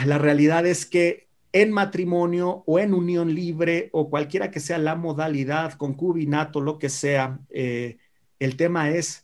[0.07, 4.95] la realidad es que en matrimonio o en unión libre o cualquiera que sea la
[4.95, 7.99] modalidad, concubinato, lo que sea, eh,
[8.39, 9.22] el tema es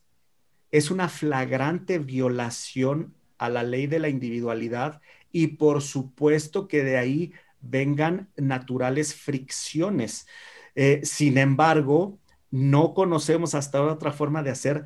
[0.71, 5.01] es una flagrante violación a la ley de la individualidad
[5.33, 10.27] y por supuesto que de ahí vengan naturales fricciones.
[10.75, 12.19] Eh, sin embargo,
[12.51, 14.85] no conocemos hasta otra forma de hacer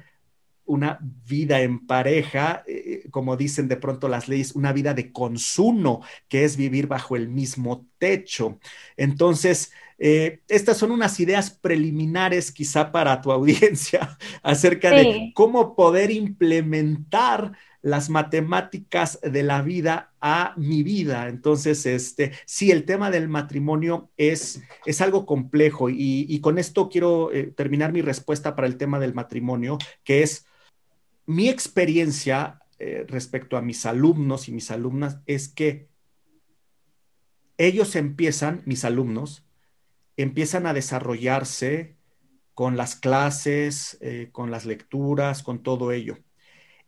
[0.64, 6.04] una vida en pareja, eh, como dicen de pronto las leyes, una vida de consumo,
[6.28, 8.58] que es vivir bajo el mismo techo.
[8.96, 16.10] Entonces, eh, estas son unas ideas preliminares quizá para tu audiencia acerca de cómo poder
[16.10, 17.52] implementar
[17.82, 21.28] las matemáticas de la vida a mi vida.
[21.28, 27.32] Entonces, este, sí, el tema del matrimonio es, es algo complejo y, con esto quiero
[27.32, 30.46] eh, terminar mi respuesta para el tema del matrimonio, que es
[31.26, 35.88] mi experiencia eh, respecto a mis alumnos y mis alumnas es que
[37.58, 39.44] ellos empiezan, mis alumnos,
[40.16, 41.96] empiezan a desarrollarse
[42.54, 46.18] con las clases, eh, con las lecturas, con todo ello.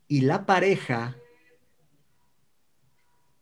[0.09, 1.17] Y la pareja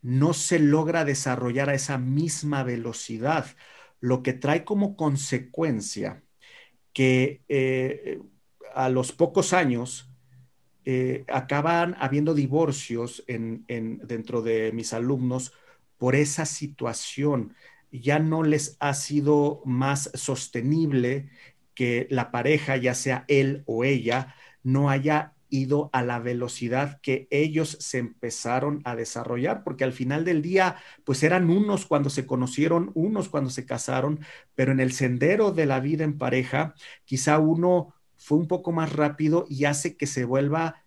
[0.00, 3.46] no se logra desarrollar a esa misma velocidad,
[4.00, 6.22] lo que trae como consecuencia
[6.92, 8.20] que eh,
[8.74, 10.10] a los pocos años
[10.84, 13.64] eh, acaban habiendo divorcios en,
[14.04, 15.52] dentro de mis alumnos
[15.96, 17.54] por esa situación
[17.92, 21.28] ya no les ha sido más sostenible
[21.74, 27.28] que la pareja, ya sea él o ella, no haya ido a la velocidad que
[27.30, 32.26] ellos se empezaron a desarrollar, porque al final del día, pues eran unos cuando se
[32.26, 34.20] conocieron, unos cuando se casaron,
[34.54, 36.74] pero en el sendero de la vida en pareja,
[37.04, 40.84] quizá uno fue un poco más rápido y hace que se vuelva,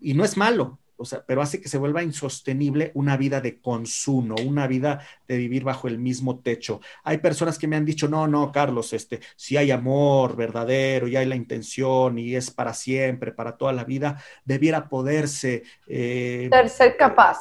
[0.00, 3.58] y no es malo, o sea, pero hace que se vuelva insostenible una vida de
[3.58, 6.82] consumo, una vida de vivir bajo el mismo techo.
[7.04, 11.16] Hay personas que me han dicho, no, no, Carlos, este, si hay amor verdadero y
[11.16, 15.62] hay la intención y es para siempre, para toda la vida, debiera poderse...
[15.86, 17.38] Eh, ser, capaz.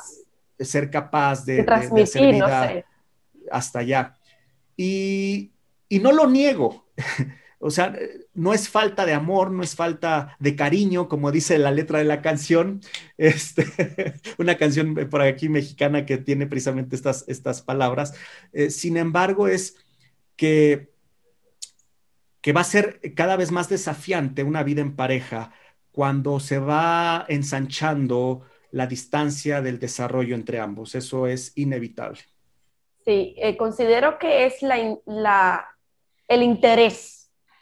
[0.57, 2.85] Ser capaz de, transmitir, no sé.
[3.51, 4.15] hasta allá.
[4.77, 5.51] Y,
[5.89, 6.85] y no lo niego.
[7.61, 7.93] O sea,
[8.33, 12.05] no es falta de amor, no es falta de cariño, como dice la letra de
[12.05, 12.81] la canción.
[13.17, 13.65] Este,
[14.37, 18.13] una canción por aquí mexicana que tiene precisamente estas, estas palabras.
[18.53, 19.75] Eh, sin embargo, es
[20.37, 20.93] que,
[22.41, 25.51] que va a ser cada vez más desafiante una vida en pareja
[25.91, 30.95] cuando se va ensanchando la distancia del desarrollo entre ambos.
[30.95, 32.21] Eso es inevitable.
[33.03, 35.67] Sí, eh, considero que es la,
[36.27, 37.18] el interés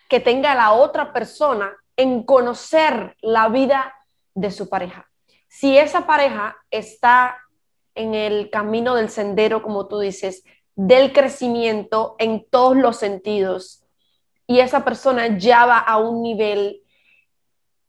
[0.10, 3.94] que tenga la otra persona en conocer la vida
[4.36, 5.10] de su pareja.
[5.48, 7.38] Si esa pareja está
[7.96, 10.44] en el camino del sendero, como tú dices,
[10.76, 13.84] del crecimiento en todos los sentidos
[14.46, 16.84] y esa persona ya va a un nivel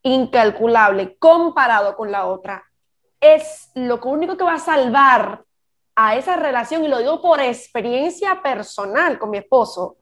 [0.02, 2.64] incalculable comparado con la otra,
[3.20, 5.44] es lo único que va a salvar
[5.94, 9.97] a esa relación, y lo digo por experiencia personal con mi esposo,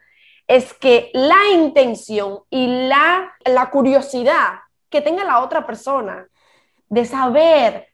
[0.47, 6.27] es que la intención y la, la curiosidad que tenga la otra persona
[6.89, 7.89] de saber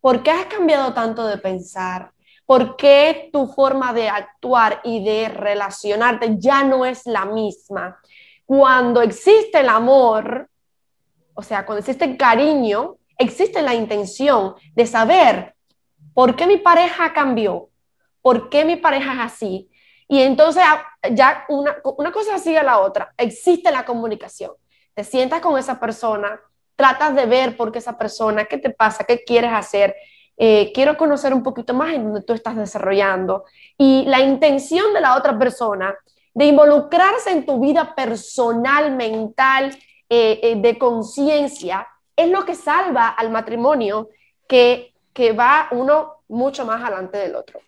[0.00, 2.12] por qué has cambiado tanto de pensar,
[2.46, 8.00] por qué tu forma de actuar y de relacionarte ya no es la misma.
[8.46, 10.48] Cuando existe el amor,
[11.34, 15.54] o sea, cuando existe el cariño, existe la intención de saber
[16.14, 17.68] por qué mi pareja cambió,
[18.22, 19.69] por qué mi pareja es así.
[20.10, 24.50] Y entonces ah, ya una, una cosa sigue a la otra, existe la comunicación.
[24.92, 26.40] Te sientas con esa persona,
[26.74, 29.94] tratas de ver por qué esa persona, qué te pasa, qué quieres hacer.
[30.36, 33.44] Eh, quiero conocer un poquito más en donde tú estás desarrollando.
[33.78, 35.94] Y la intención de la otra persona
[36.34, 39.70] de involucrarse en tu vida personal, mental,
[40.08, 44.08] eh, eh, de conciencia, es lo que salva al matrimonio
[44.48, 47.60] que, que va uno mucho más adelante del otro.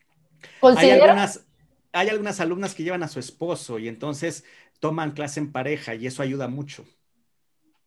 [0.77, 1.47] Hay algunas,
[1.93, 4.45] hay algunas alumnas que llevan a su esposo y entonces
[4.81, 6.85] toman clase en pareja y eso ayuda mucho.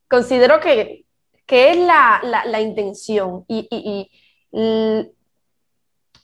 [0.07, 1.05] Considero que,
[1.45, 4.09] que es la, la, la intención y, y,
[4.51, 5.11] y,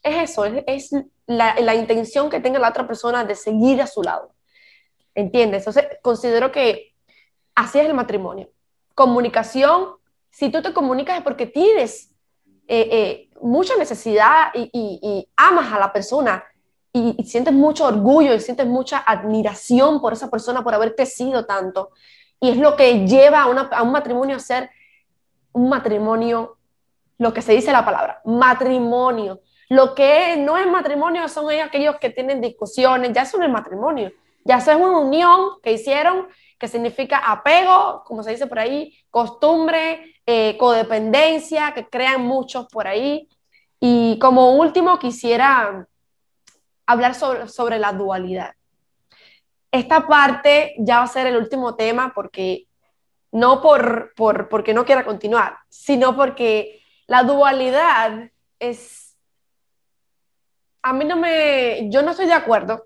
[0.03, 0.91] es eso, es, es
[1.27, 4.33] la, la, intención que tenga la otra persona de seguir a su lado.
[5.13, 5.67] ¿Entiendes?
[5.67, 6.95] Entonces, considero que
[7.55, 8.49] así es el matrimonio.
[8.95, 9.95] Comunicación,
[10.29, 12.11] si tú te comunicas es porque tienes
[12.67, 16.43] eh, eh, mucha necesidad y, y, amas a la persona
[16.93, 21.45] y, y, sientes mucho orgullo y sientes mucha admiración por esa persona por haber crecido
[21.45, 21.91] tanto.
[22.39, 24.69] Y es lo que lleva a, una, a un matrimonio a ser
[25.53, 26.57] un matrimonio,
[27.17, 29.41] lo que se dice la palabra, matrimonio.
[29.69, 34.11] Lo que no es matrimonio son aquellos que tienen discusiones, ya eso no es matrimonio,
[34.43, 36.27] ya eso es una unión que hicieron
[36.61, 42.87] que significa apego, como se dice por ahí, costumbre, eh, codependencia, que crean muchos por
[42.87, 43.27] ahí.
[43.79, 45.87] Y como último quisiera
[46.91, 48.53] hablar sobre, sobre la dualidad.
[49.71, 52.67] Esta parte ya va a ser el último tema porque
[53.31, 59.17] no por, por, porque no quiera continuar, sino porque la dualidad es,
[60.81, 62.85] a mí no me, yo no estoy de acuerdo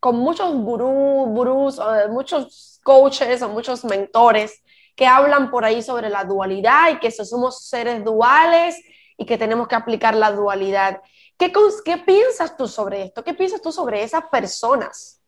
[0.00, 4.62] con muchos gurús, gurús, muchos coaches o muchos mentores
[4.94, 8.80] que hablan por ahí sobre la dualidad y que somos seres duales
[9.16, 11.00] y que tenemos que aplicar la dualidad.
[11.38, 11.52] ¿Qué,
[11.84, 13.22] qué piensas tú sobre esto?
[13.22, 15.20] ¿Qué piensas tú sobre esas personas?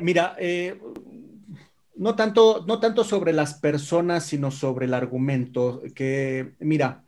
[0.00, 0.80] Mira, eh,
[1.96, 7.04] no, tanto, no tanto sobre las personas, sino sobre el argumento, que, mira,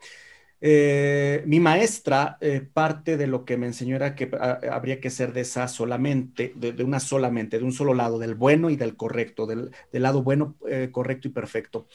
[0.61, 5.09] eh, mi maestra, eh, parte de lo que me enseñó era que ah, habría que
[5.09, 8.97] ser de esa solamente, de, una solamente, de un solo lado, del bueno y del
[8.97, 11.89] correcto, del, lado bueno, eh, correcto y perfecto.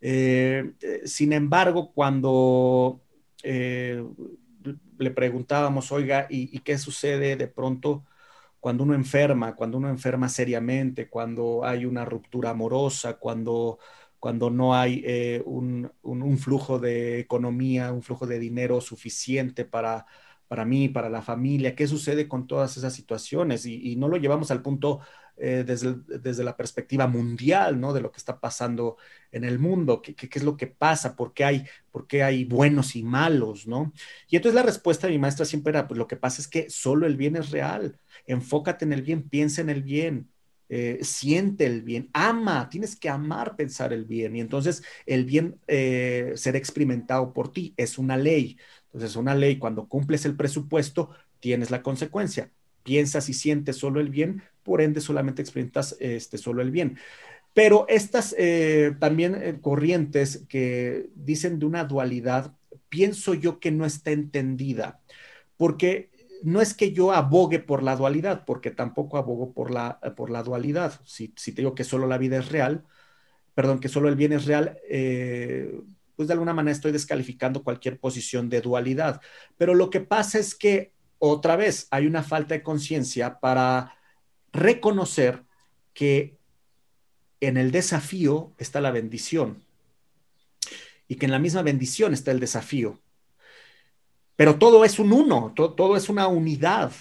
[0.00, 3.00] sin embargo, cuando
[4.98, 8.04] le preguntábamos, oiga, ¿y, ¿y, qué sucede de pronto
[8.60, 13.78] cuando uno enferma, cuando uno enferma seriamente, cuando hay una ruptura amorosa, cuando
[14.24, 15.90] cuando no hay eh, un,
[16.38, 20.06] flujo de economía, un flujo de dinero suficiente para,
[20.48, 21.74] para mí, para la familia.
[21.76, 23.66] ¿Qué sucede con todas esas situaciones?
[23.66, 25.00] Y, no lo llevamos al punto
[25.36, 27.92] eh, desde, desde, la perspectiva mundial, ¿no?
[27.92, 28.96] De lo que está pasando
[29.32, 32.44] en el mundo, qué, qué, es lo que pasa, por qué, hay, por qué hay
[32.44, 33.92] buenos y malos, ¿no?
[34.28, 36.70] Y entonces la respuesta de mi maestra siempre era, pues lo que pasa es que
[36.70, 40.30] solo el bien es real, enfócate en el bien, piensa en el bien,
[40.68, 45.60] eh, siente el bien, ama, tienes que amar pensar el bien y entonces el bien
[45.68, 48.56] eh, será experimentado por ti, es una ley.
[48.94, 52.52] Entonces, una ley, cuando cumples el presupuesto, tienes la consecuencia.
[52.84, 56.98] Piensas y sientes solo el bien, por ende solamente experimentas este, solo el bien.
[57.52, 62.54] Pero estas eh, también corrientes que dicen de una dualidad,
[62.88, 65.00] pienso yo que no está entendida,
[65.56, 66.10] porque
[66.44, 70.42] no es que yo abogue por la dualidad, porque tampoco abogo por la, por la
[70.42, 71.00] dualidad.
[71.04, 72.84] Si, si te digo que solo la vida es real,
[73.54, 75.80] perdón, que solo el bien es real, eh,
[76.16, 79.20] pues de alguna manera estoy descalificando cualquier posición de dualidad.
[79.56, 83.96] Pero lo que pasa es que, otra vez, hay una falta de conciencia para
[84.52, 85.42] reconocer
[85.92, 86.36] que
[87.40, 89.62] en el desafío está la bendición
[91.08, 93.00] y que en la misma bendición está el desafío
[94.36, 96.92] pero todo es un uno, todo, es una unidad.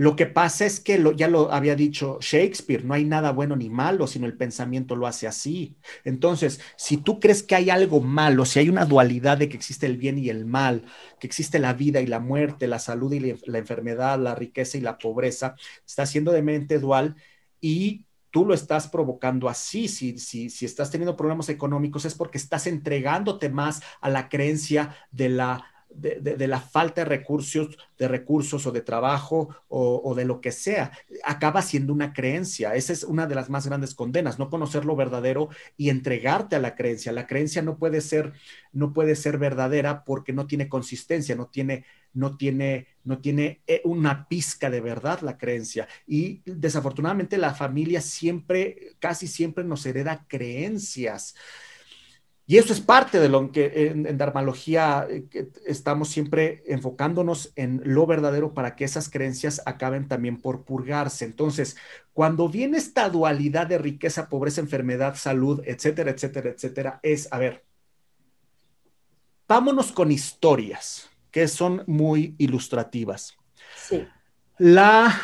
[0.00, 3.68] Lo que pasa es que ya lo había dicho Shakespeare, no hay nada bueno ni
[3.68, 5.76] malo, sino el pensamiento lo hace así.
[6.04, 9.84] Entonces, si tú crees que hay algo malo, si hay una dualidad de que existe
[9.84, 10.86] el bien y el mal,
[11.18, 14.80] que existe la vida y la muerte, la salud y la, enfermedad, la riqueza y
[14.80, 15.54] la pobreza,
[15.86, 17.16] está siendo de mente dual
[17.60, 19.86] y tú lo estás provocando así.
[19.86, 24.96] Si, si, si estás teniendo problemas económicos es porque estás entregándote más a la creencia
[25.10, 30.40] de la de, la falta de recursos, de recursos o de trabajo o, de lo
[30.40, 30.92] que sea,
[31.24, 32.74] acaba siendo una creencia.
[32.74, 36.60] Esa es una de las más grandes condenas, no conocer lo verdadero y entregarte a
[36.60, 37.12] la creencia.
[37.12, 38.32] La creencia no puede ser,
[38.72, 43.82] no puede ser verdadera porque no tiene consistencia, no tiene, no tiene, no tiene eh,
[43.84, 45.88] una pizca de verdad la creencia.
[46.06, 51.34] Y desafortunadamente la familia siempre, casi siempre nos hereda creencias.
[52.50, 57.80] Y eso es parte de lo que en, en Dharmalogía eh, estamos siempre enfocándonos en
[57.84, 61.24] lo verdadero para que esas creencias acaben también por purgarse.
[61.24, 61.76] Entonces,
[62.12, 67.64] cuando viene esta dualidad de riqueza, pobreza, enfermedad, salud, etcétera, etcétera, etcétera, es, a ver,
[69.46, 73.36] vámonos con historias que son muy ilustrativas.
[73.76, 74.04] Sí.
[74.58, 75.20] La,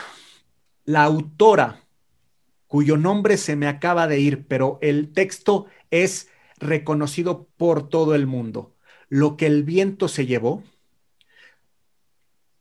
[0.85, 1.81] la autora,
[2.69, 8.27] cuyo nombre se me acaba de ir, pero el texto es reconocido por todo el
[8.27, 8.75] mundo.
[9.09, 10.63] Lo que el viento se llevó.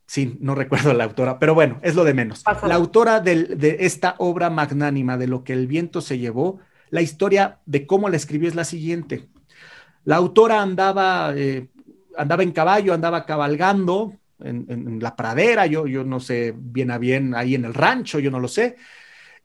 [0.06, 2.44] Sí, no recuerdo la autora, pero bueno, es lo de menos.
[2.64, 6.60] La autora de esta obra magnánima, de lo que el viento se llevó,
[6.92, 9.28] la historia de cómo la escribió es la siguiente.
[10.04, 11.70] La autora andaba, eh,
[12.16, 17.00] andaba en caballo, andaba cabalgando en, en, la pradera, yo, yo no sé bien a
[17.00, 18.76] bien ahí en el rancho, yo no lo sé,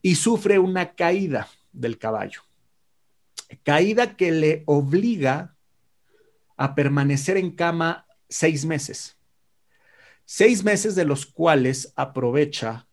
[0.02, 2.42] y sufre una caída del caballo
[3.62, 5.56] caída que le obliga
[6.56, 9.16] a permanecer en cama seis meses.
[10.24, 12.86] Seis meses de los cuales aprovecha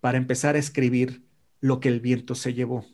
[0.00, 1.22] para empezar a escribir
[1.60, 2.86] lo que el viento se llevó.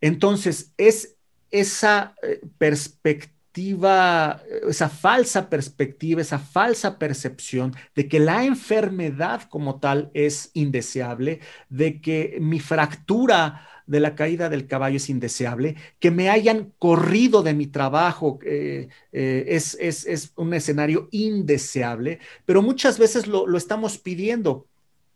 [0.00, 1.16] Entonces, es
[1.50, 10.10] esa eh, perspectiva, esa falsa perspectiva, esa falsa percepción de que la enfermedad como tal
[10.14, 16.28] es indeseable, de que mi fractura de la caída del caballo es indeseable, que me
[16.28, 23.56] hayan corrido de mi trabajo eh, eh, es, un escenario indeseable, pero muchas veces lo,
[23.56, 24.66] estamos pidiendo.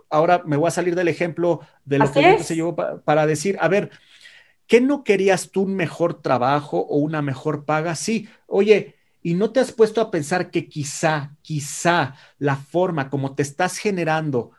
[0.08, 3.68] Ahora me voy a salir del ejemplo de lo que se llevó para decir, a
[3.68, 3.90] ver,
[4.66, 7.94] ¿qué no querías tú un mejor trabajo o una mejor paga?
[7.94, 13.34] Sí, oye, y no te has puesto a pensar que quizá, quizá la forma como
[13.34, 14.52] te estás generando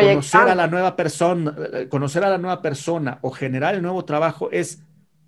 [0.00, 4.04] conocer a la nueva persona, eh, conocer a la nueva persona o generar el nuevo
[4.04, 4.82] trabajo es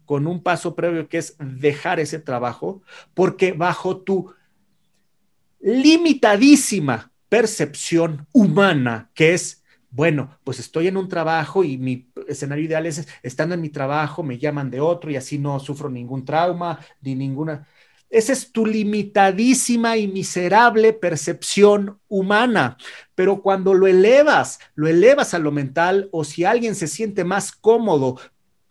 [0.05, 2.83] con un paso previo que es dejar ese trabajo,
[3.15, 4.33] porque bajo tu
[5.61, 12.87] limitadísima percepción humana, que es, bueno, pues estoy en un trabajo y mi escenario ideal
[12.87, 16.79] es, estando en mi trabajo, me llaman de otro y así no sufro ningún trauma
[17.03, 17.67] ni ninguna
[18.11, 22.79] esa es tu limitadísima y miserable percepción humana.
[23.15, 27.53] Pero cuando lo elevas, lo elevas a lo mental o si alguien se siente más
[27.53, 28.19] cómodo,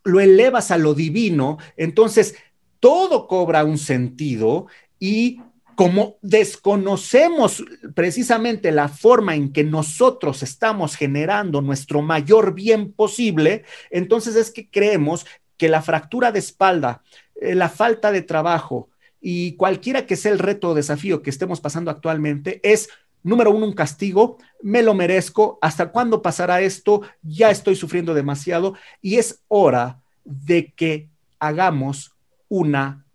[0.03, 2.35] lo elevas a lo divino, entonces
[2.79, 4.67] todo cobra un sentido
[4.99, 5.41] y
[5.75, 7.63] como desconocemos
[7.93, 14.71] precisamente la forma en que nosotros estamos generando nuestro mayor bien posible, entonces es que
[14.71, 15.27] creemos
[15.57, 17.03] que la fractura de espalda,
[17.35, 18.89] eh, la falta de trabajo,
[19.20, 22.89] y cualquiera que sea el reto o desafío que estemos pasando actualmente es,
[23.24, 27.01] número uno, un castigo, me lo merezco, ¿hasta cuándo pasará esto?
[27.22, 31.09] Ya estoy sufriendo demasiado y es hora de que
[31.39, 32.13] hagamos
[32.47, 33.05] una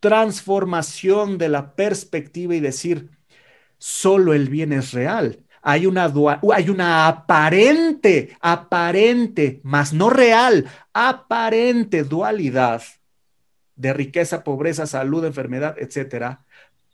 [0.00, 3.10] transformación de la perspectiva y decir,
[3.78, 5.44] solo el bien es real.
[5.62, 6.10] Hay una,
[6.54, 12.82] hay una aparente, aparente, más no real, aparente dualidad
[13.80, 16.44] de riqueza, pobreza, salud, enfermedad, etcétera.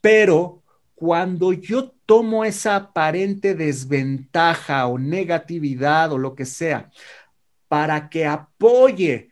[0.00, 0.62] Pero
[0.94, 6.90] cuando yo tomo esa aparente desventaja o negatividad o lo que sea
[7.66, 9.30] para que apoye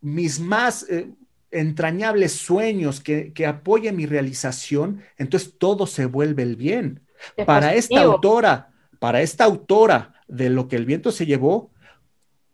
[0.00, 1.10] mis más eh,
[1.50, 7.06] entrañables sueños, que, que, apoye mi realización, entonces todo se vuelve el bien.
[7.44, 11.70] para esta autora, para esta autora de lo que el viento se llevó,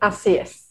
[0.00, 0.64] Así es.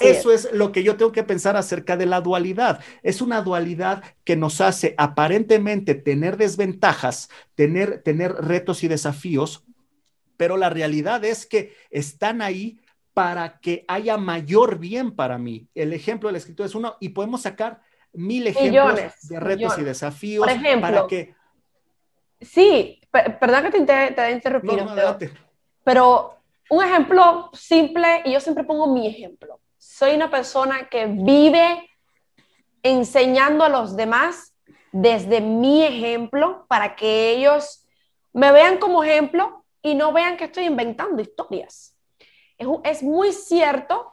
[0.00, 0.50] Eso es.
[0.52, 2.80] lo que yo tengo que pensar acerca de la dualidad.
[3.02, 9.64] Es una dualidad que nos hace aparentemente tener desventajas, tener, tener retos y desafíos,
[10.36, 12.80] pero la realidad es que están ahí
[13.12, 15.68] para que haya mayor bien para mí.
[15.74, 17.82] El ejemplo del escritor es uno y podemos sacar
[18.14, 20.46] mil ejemplos de retos y desafíos
[20.80, 21.34] para que...
[22.40, 24.84] Sí, perdón que te, te interrumpir,
[25.82, 26.38] pero,
[26.70, 29.60] un ejemplo simple, y yo siempre pongo mi ejemplo.
[29.78, 31.90] Soy una persona que vive
[32.82, 34.54] enseñando a los demás
[34.92, 37.86] desde mi ejemplo para que ellos
[38.32, 41.96] me vean como ejemplo y no vean que estoy inventando historias.
[42.56, 44.12] Es, es muy cierto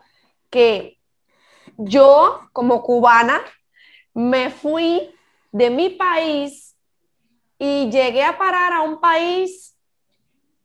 [0.50, 1.00] que
[1.78, 3.42] yo, como cubana,
[4.14, 5.14] me fui
[5.52, 6.76] de mi país
[7.58, 9.78] y llegué a parar a un país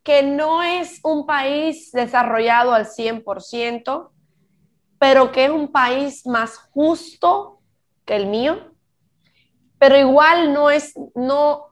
[0.03, 4.12] que no es un país desarrollado al 100%,
[4.99, 7.61] pero que es un país más justo
[8.05, 8.72] que el mío,
[9.78, 11.66] pero igual no es, no,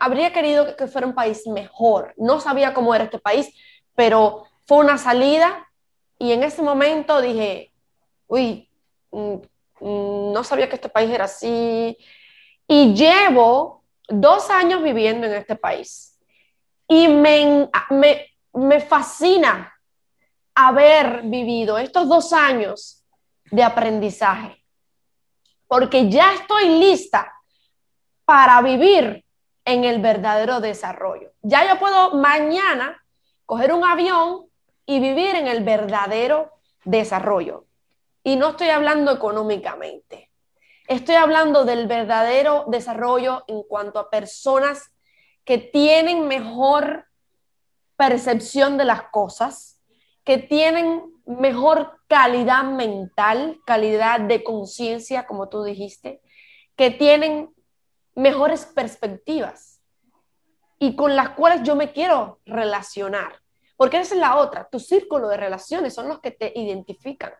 [0.00, 2.14] habría querido que fuera un país mejor.
[2.16, 3.54] No sabía cómo era este país,
[3.94, 5.68] pero fue una salida
[6.18, 7.72] y en ese momento dije,
[8.26, 8.68] uy,
[9.10, 9.36] mm,
[9.80, 11.96] no sabía que este país era así.
[12.66, 16.18] Y llevo dos años viviendo en este país.
[16.88, 19.72] Y me, me, me fascina
[20.54, 23.04] haber vivido estos dos años
[23.50, 24.64] de aprendizaje,
[25.66, 27.32] porque ya estoy lista
[28.24, 29.24] para vivir
[29.64, 31.30] en el verdadero desarrollo.
[31.42, 33.00] Ya yo puedo mañana
[33.46, 34.46] coger un avión
[34.84, 36.52] y vivir en el verdadero
[36.84, 37.67] desarrollo.
[38.28, 40.30] Y no estoy hablando económicamente.
[40.86, 44.92] Estoy hablando del verdadero desarrollo en cuanto a personas
[45.46, 47.06] que tienen mejor
[47.96, 49.80] percepción de las cosas,
[50.24, 56.20] que tienen mejor calidad mental, calidad de conciencia, como tú dijiste,
[56.76, 57.48] que tienen
[58.14, 59.80] mejores perspectivas
[60.78, 63.40] y con las cuales yo me quiero relacionar.
[63.78, 67.32] Porque esa es la otra, tu círculo de relaciones son los que te identifican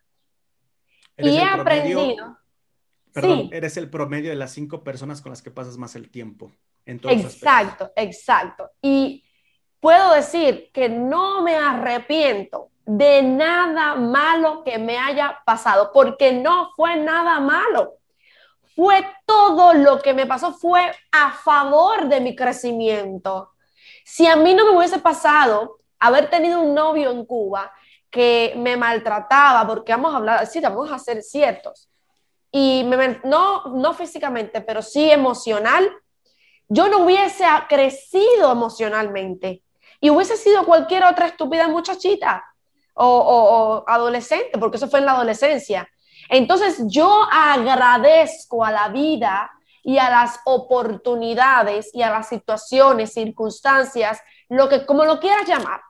[1.19, 2.39] y he aprendido.
[3.13, 6.53] Perdón, eres el promedio de las cinco personas con las que pasas más el tiempo.
[6.87, 8.71] En todos exacto, exacto.
[8.81, 9.25] Y
[9.81, 16.71] puedo decir que no me arrepiento de nada malo que me haya pasado, porque no
[16.75, 17.97] fue nada malo.
[18.75, 23.53] Fue todo lo que me pasó, fue a favor de mi crecimiento.
[24.05, 27.71] Si a mí no me hubiese pasado haber tenido un novio en Cuba,
[28.11, 31.89] que me maltrataba, porque vamos a hablar, sí, vamos a ser ciertos,
[32.51, 32.85] y
[33.25, 35.91] no, no físicamente, pero sí emocional,
[36.69, 39.63] yo no hubiese crecido emocionalmente.
[40.01, 42.45] Y hubiese sido cualquier otra estúpida muchachita
[42.95, 45.89] o, o adolescente, porque eso fue en la adolescencia.
[46.29, 49.51] Entonces yo agradezco a la vida
[49.83, 55.81] y a las oportunidades y a las situaciones, circunstancias, lo que como lo quieras llamar,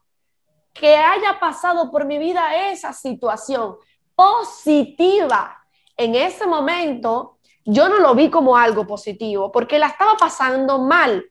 [0.79, 3.77] que haya pasado por mi vida esa situación
[4.15, 5.59] positiva
[5.97, 11.25] en ese momento, yo no lo vi como algo positivo porque la estaba pasando mal,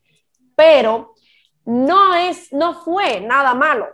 [0.55, 1.13] pero
[1.65, 3.87] no es no fue nada malo.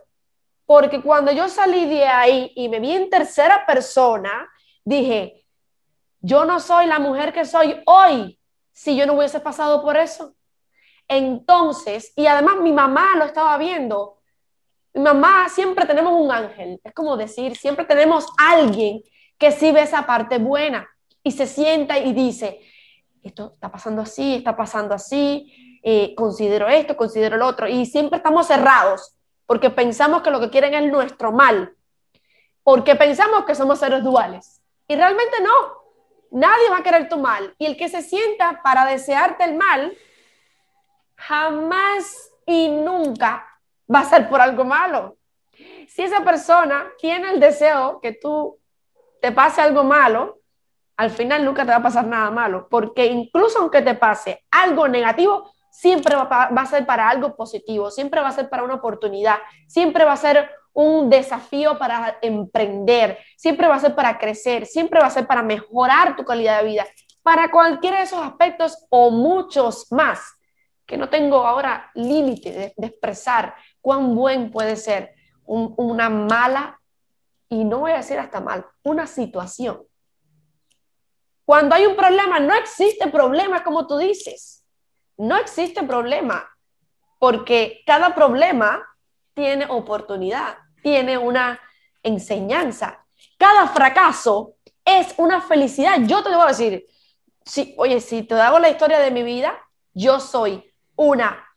[0.65, 4.49] Porque cuando yo salí de ahí y me vi en tercera persona,
[4.83, 5.45] dije,
[6.19, 8.39] yo no soy la mujer que soy hoy
[8.71, 10.33] si yo no hubiese pasado por eso.
[11.07, 14.19] Entonces, y además mi mamá lo estaba viendo,
[14.93, 16.79] mi mamá, siempre tenemos un ángel.
[16.83, 19.01] Es como decir, siempre tenemos alguien
[19.37, 20.87] que sí ve esa parte buena
[21.23, 22.61] y se sienta y dice,
[23.23, 27.67] esto está pasando así, está pasando así, eh, considero esto, considero lo otro.
[27.67, 29.15] Y siempre estamos cerrados
[29.47, 31.75] porque pensamos que lo que quieren es nuestro mal,
[32.63, 34.61] porque pensamos que somos seres duales.
[34.87, 35.83] Y realmente no.
[36.31, 37.53] Nadie va a querer tu mal.
[37.57, 39.95] Y el que se sienta para desearte el mal,
[41.15, 43.47] jamás y nunca
[43.93, 45.17] va a ser por algo malo.
[45.87, 48.59] Si esa persona tiene el deseo que tú
[49.21, 50.39] te pase algo malo,
[50.97, 54.87] al final nunca te va a pasar nada malo, porque incluso aunque te pase algo
[54.87, 59.37] negativo, siempre va, a ser para algo positivo, siempre va a ser para una oportunidad,
[59.67, 64.99] siempre va a ser un desafío para emprender, siempre va a ser para crecer, siempre
[64.99, 66.85] va a ser para mejorar tu calidad de vida,
[67.23, 70.19] para cualquiera de esos aspectos o muchos más,
[70.85, 75.13] que no tengo ahora límite de, expresar cuán buen puede ser
[75.45, 76.79] una mala,
[77.49, 79.83] y no voy a decir hasta mal, una situación.
[81.45, 84.63] Cuando hay un problema, no existe problema como tú dices.
[85.17, 86.49] No existe problema,
[87.19, 88.81] porque cada problema
[89.33, 91.59] tiene oportunidad, tiene una
[92.03, 93.05] enseñanza.
[93.37, 94.55] Cada fracaso
[94.85, 95.97] es una felicidad.
[96.03, 96.85] Yo te voy a decir,
[97.45, 99.59] si, oye, si te hago la historia de mi vida,
[99.93, 101.52] yo soy una,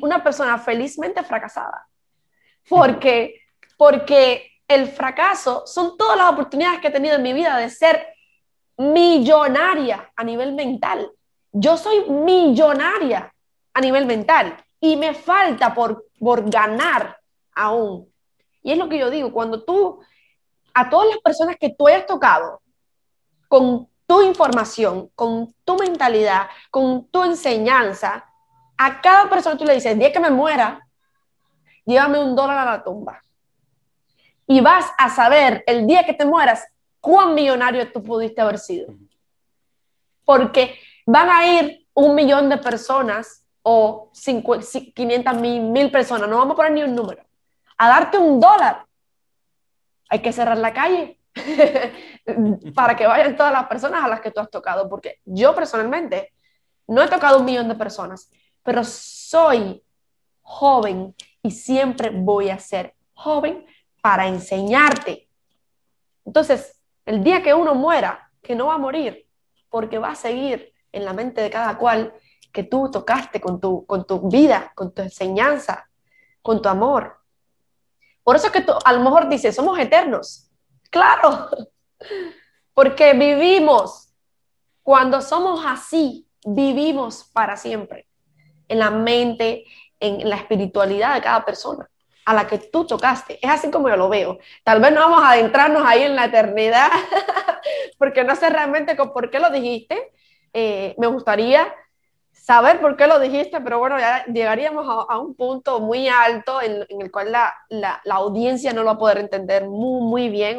[0.00, 1.88] una persona felizmente fracasada.
[2.68, 3.40] Porque,
[3.76, 8.06] porque el fracaso son todas las oportunidades que he tenido en mi vida de ser
[8.76, 11.10] millonaria a nivel mental.
[11.52, 13.32] Yo soy millonaria
[13.72, 17.18] a nivel mental y me falta por, por ganar
[17.54, 18.12] aún.
[18.62, 20.00] Y es lo que yo digo, cuando tú,
[20.74, 22.60] a todas las personas que tú hayas tocado,
[23.48, 28.24] con tu información, con tu mentalidad, con tu enseñanza,
[28.76, 30.86] a cada persona tú le dices, el día que me muera,
[31.84, 33.22] llévame un dólar a la tumba.
[34.46, 36.66] Y vas a saber el día que te mueras
[37.00, 38.94] cuán millonario tú pudiste haber sido.
[40.24, 46.52] Porque van a ir un millón de personas o 500 mil, mil personas, no vamos
[46.52, 47.24] a poner ni un número,
[47.76, 48.86] a darte un dólar.
[50.08, 51.18] Hay que cerrar la calle
[52.74, 56.32] para que vayan todas las personas a las que tú has tocado, porque yo personalmente
[56.86, 58.30] no he tocado un millón de personas,
[58.66, 59.80] pero soy
[60.42, 63.64] joven y siempre voy a ser joven
[64.02, 65.28] para enseñarte.
[66.24, 69.28] Entonces, el día que uno muera, que no va a morir,
[69.70, 72.12] porque va a seguir en la mente de cada cual
[72.52, 75.88] que tú tocaste con tu, con tu vida, con tu enseñanza,
[76.42, 77.20] con tu amor.
[78.24, 80.50] Por eso es que tú, a lo mejor dices, somos eternos.
[80.90, 81.50] Claro,
[82.74, 84.12] porque vivimos,
[84.82, 88.08] cuando somos así, vivimos para siempre,
[88.68, 89.64] en la mente,
[90.00, 91.88] en la espiritualidad de cada persona
[92.26, 93.38] a la que tú tocaste.
[93.40, 94.38] Es así como yo lo veo.
[94.64, 96.90] Tal vez no vamos a adentrarnos ahí en la eternidad,
[97.98, 100.10] porque no sé realmente por qué lo dijiste.
[100.52, 101.72] Eh, me gustaría
[102.32, 106.84] saber por qué lo dijiste, pero bueno, ya llegaríamos a, un punto muy alto en,
[106.88, 110.58] el cual la, la, audiencia no lo va a poder entender muy, muy bien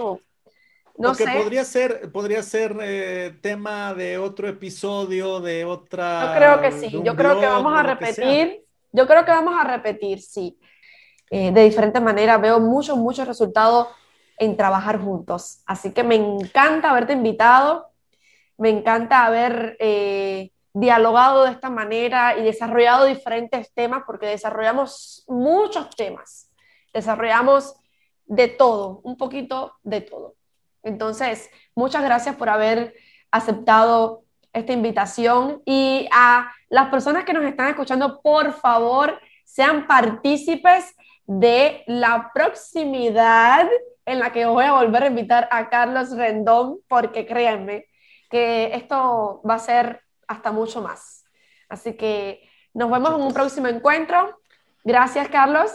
[0.97, 1.25] no sé.
[1.31, 6.27] podría ser, podría ser eh, tema de otro episodio, de otra.
[6.27, 9.63] Yo creo que sí, yo creo que vamos a repetir, yo creo que vamos a
[9.63, 10.57] repetir, sí.
[11.29, 13.87] Eh, de diferente manera, veo muchos, muchos resultados
[14.37, 15.61] en trabajar juntos.
[15.65, 17.89] Así que me encanta haberte invitado,
[18.57, 25.89] me encanta haber eh, dialogado de esta manera y desarrollado diferentes temas, porque desarrollamos muchos
[25.95, 26.49] temas,
[26.93, 27.75] desarrollamos
[28.25, 30.35] de todo, un poquito de todo.
[30.83, 32.93] Entonces, muchas gracias por haber
[33.31, 34.23] aceptado
[34.53, 41.83] esta invitación y a las personas que nos están escuchando, por favor, sean partícipes de
[41.87, 43.67] la proximidad
[44.05, 47.87] en la que voy a volver a invitar a Carlos Rendón, porque créanme
[48.29, 51.25] que esto va a ser hasta mucho más.
[51.69, 54.39] Así que nos vemos en un próximo encuentro.
[54.83, 55.71] Gracias, Carlos.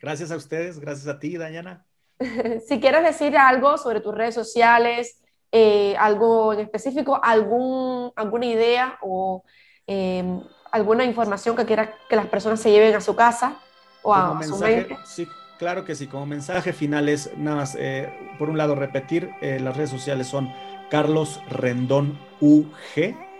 [0.00, 1.86] Gracias a ustedes, gracias a ti, Dayana.
[2.68, 5.20] si quieres decir algo sobre tus redes sociales,
[5.50, 9.44] eh, algo en específico, algún, alguna idea o
[9.86, 13.58] em, alguna información que quieras que las personas se lleven a su casa
[14.02, 14.96] o a, su mente.
[15.04, 16.06] Sí, claro que sí.
[16.06, 20.26] Como mensaje final es nada más, eh, por un lado, repetir, eh, las redes sociales
[20.26, 20.50] son
[20.90, 23.31] Carlos Rendón UG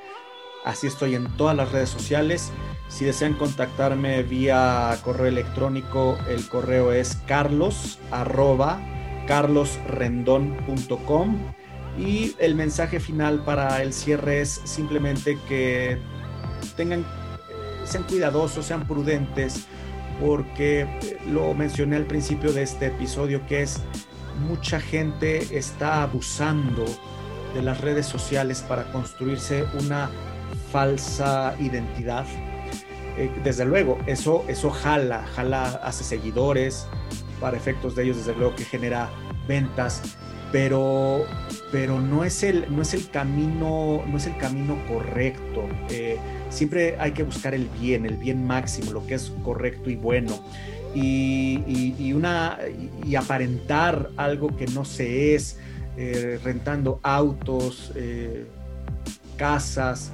[0.64, 2.52] Así estoy en todas las redes sociales.
[2.88, 7.98] Si desean contactarme vía correo electrónico, el correo es carlos
[9.26, 11.38] carlosrendón.com
[11.98, 15.98] y el mensaje final para el cierre es simplemente que
[16.76, 17.04] tengan, eh,
[17.84, 19.66] sean cuidadosos, sean prudentes,
[20.20, 20.86] porque
[21.26, 23.80] lo mencioné al principio de este episodio, que es
[24.48, 26.84] mucha gente está abusando
[27.54, 30.10] de las redes sociales para construirse una
[30.72, 32.24] falsa identidad.
[33.18, 36.86] Eh, desde luego, eso, eso jala, jala, hace seguidores,
[37.40, 39.10] para efectos de ellos, desde luego que genera
[39.46, 40.00] ventas,
[40.50, 41.26] pero,
[41.70, 45.68] pero no, es el, no, es el camino, no es el camino correcto.
[45.90, 46.16] Eh,
[46.48, 50.42] siempre hay que buscar el bien, el bien máximo, lo que es correcto y bueno.
[50.94, 52.58] Y, una,
[53.06, 55.58] y aparentar algo que no se es,
[55.96, 57.92] eh, rentando autos,
[59.38, 60.12] casas,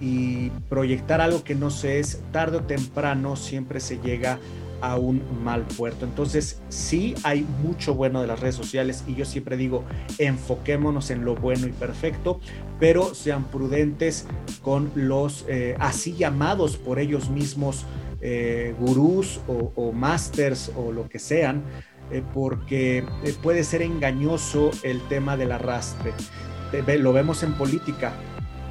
[0.00, 4.38] y proyectar algo que no se es, tarde o temprano siempre se llega
[4.84, 6.04] a un mal puerto.
[6.04, 9.84] Entonces, sí hay mucho bueno de las redes sociales y yo siempre digo,
[10.18, 12.38] enfoquémonos en lo bueno y perfecto,
[12.78, 14.26] pero sean prudentes
[14.62, 17.86] con los eh, así llamados por ellos mismos
[18.20, 21.62] eh, gurús o, masters o lo que sean,
[22.10, 23.04] eh, porque
[23.42, 26.12] puede ser engañoso el tema del arrastre.
[26.98, 28.12] Lo vemos en política.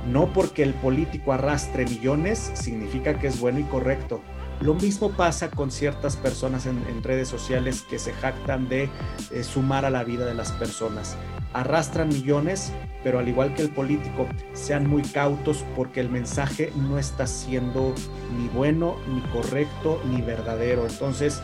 [0.07, 4.21] No porque el político arrastre millones significa que es bueno y correcto
[4.63, 8.89] lo mismo pasa con ciertas personas en, redes sociales que se jactan de
[9.31, 11.17] eh, sumar a la vida de las personas.
[11.51, 12.71] Arrastran millones,
[13.03, 17.93] pero al igual que el político, sean muy cautos porque el mensaje no está siendo
[18.37, 20.87] ni bueno, ni correcto, ni verdadero.
[20.87, 21.41] Entonces,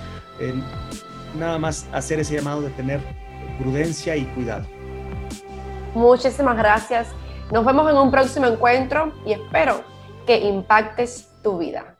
[1.37, 3.01] nada más hacer ese llamado de tener
[3.59, 4.65] prudencia y cuidado.
[5.93, 7.07] Muchísimas gracias.
[7.51, 9.83] Nos vemos en un próximo encuentro y espero
[10.27, 11.95] que impactes tu vida.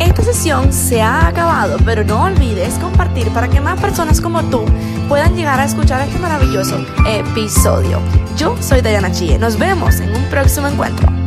[0.00, 4.64] Esta sesión se ha acabado, pero no olvides compartir para que más personas como tú
[5.08, 6.76] puedan llegar a escuchar este maravilloso
[7.06, 8.00] episodio.
[8.36, 9.38] Yo soy Dayana Chie.
[9.38, 11.17] Nos vemos en un próximo encuentro.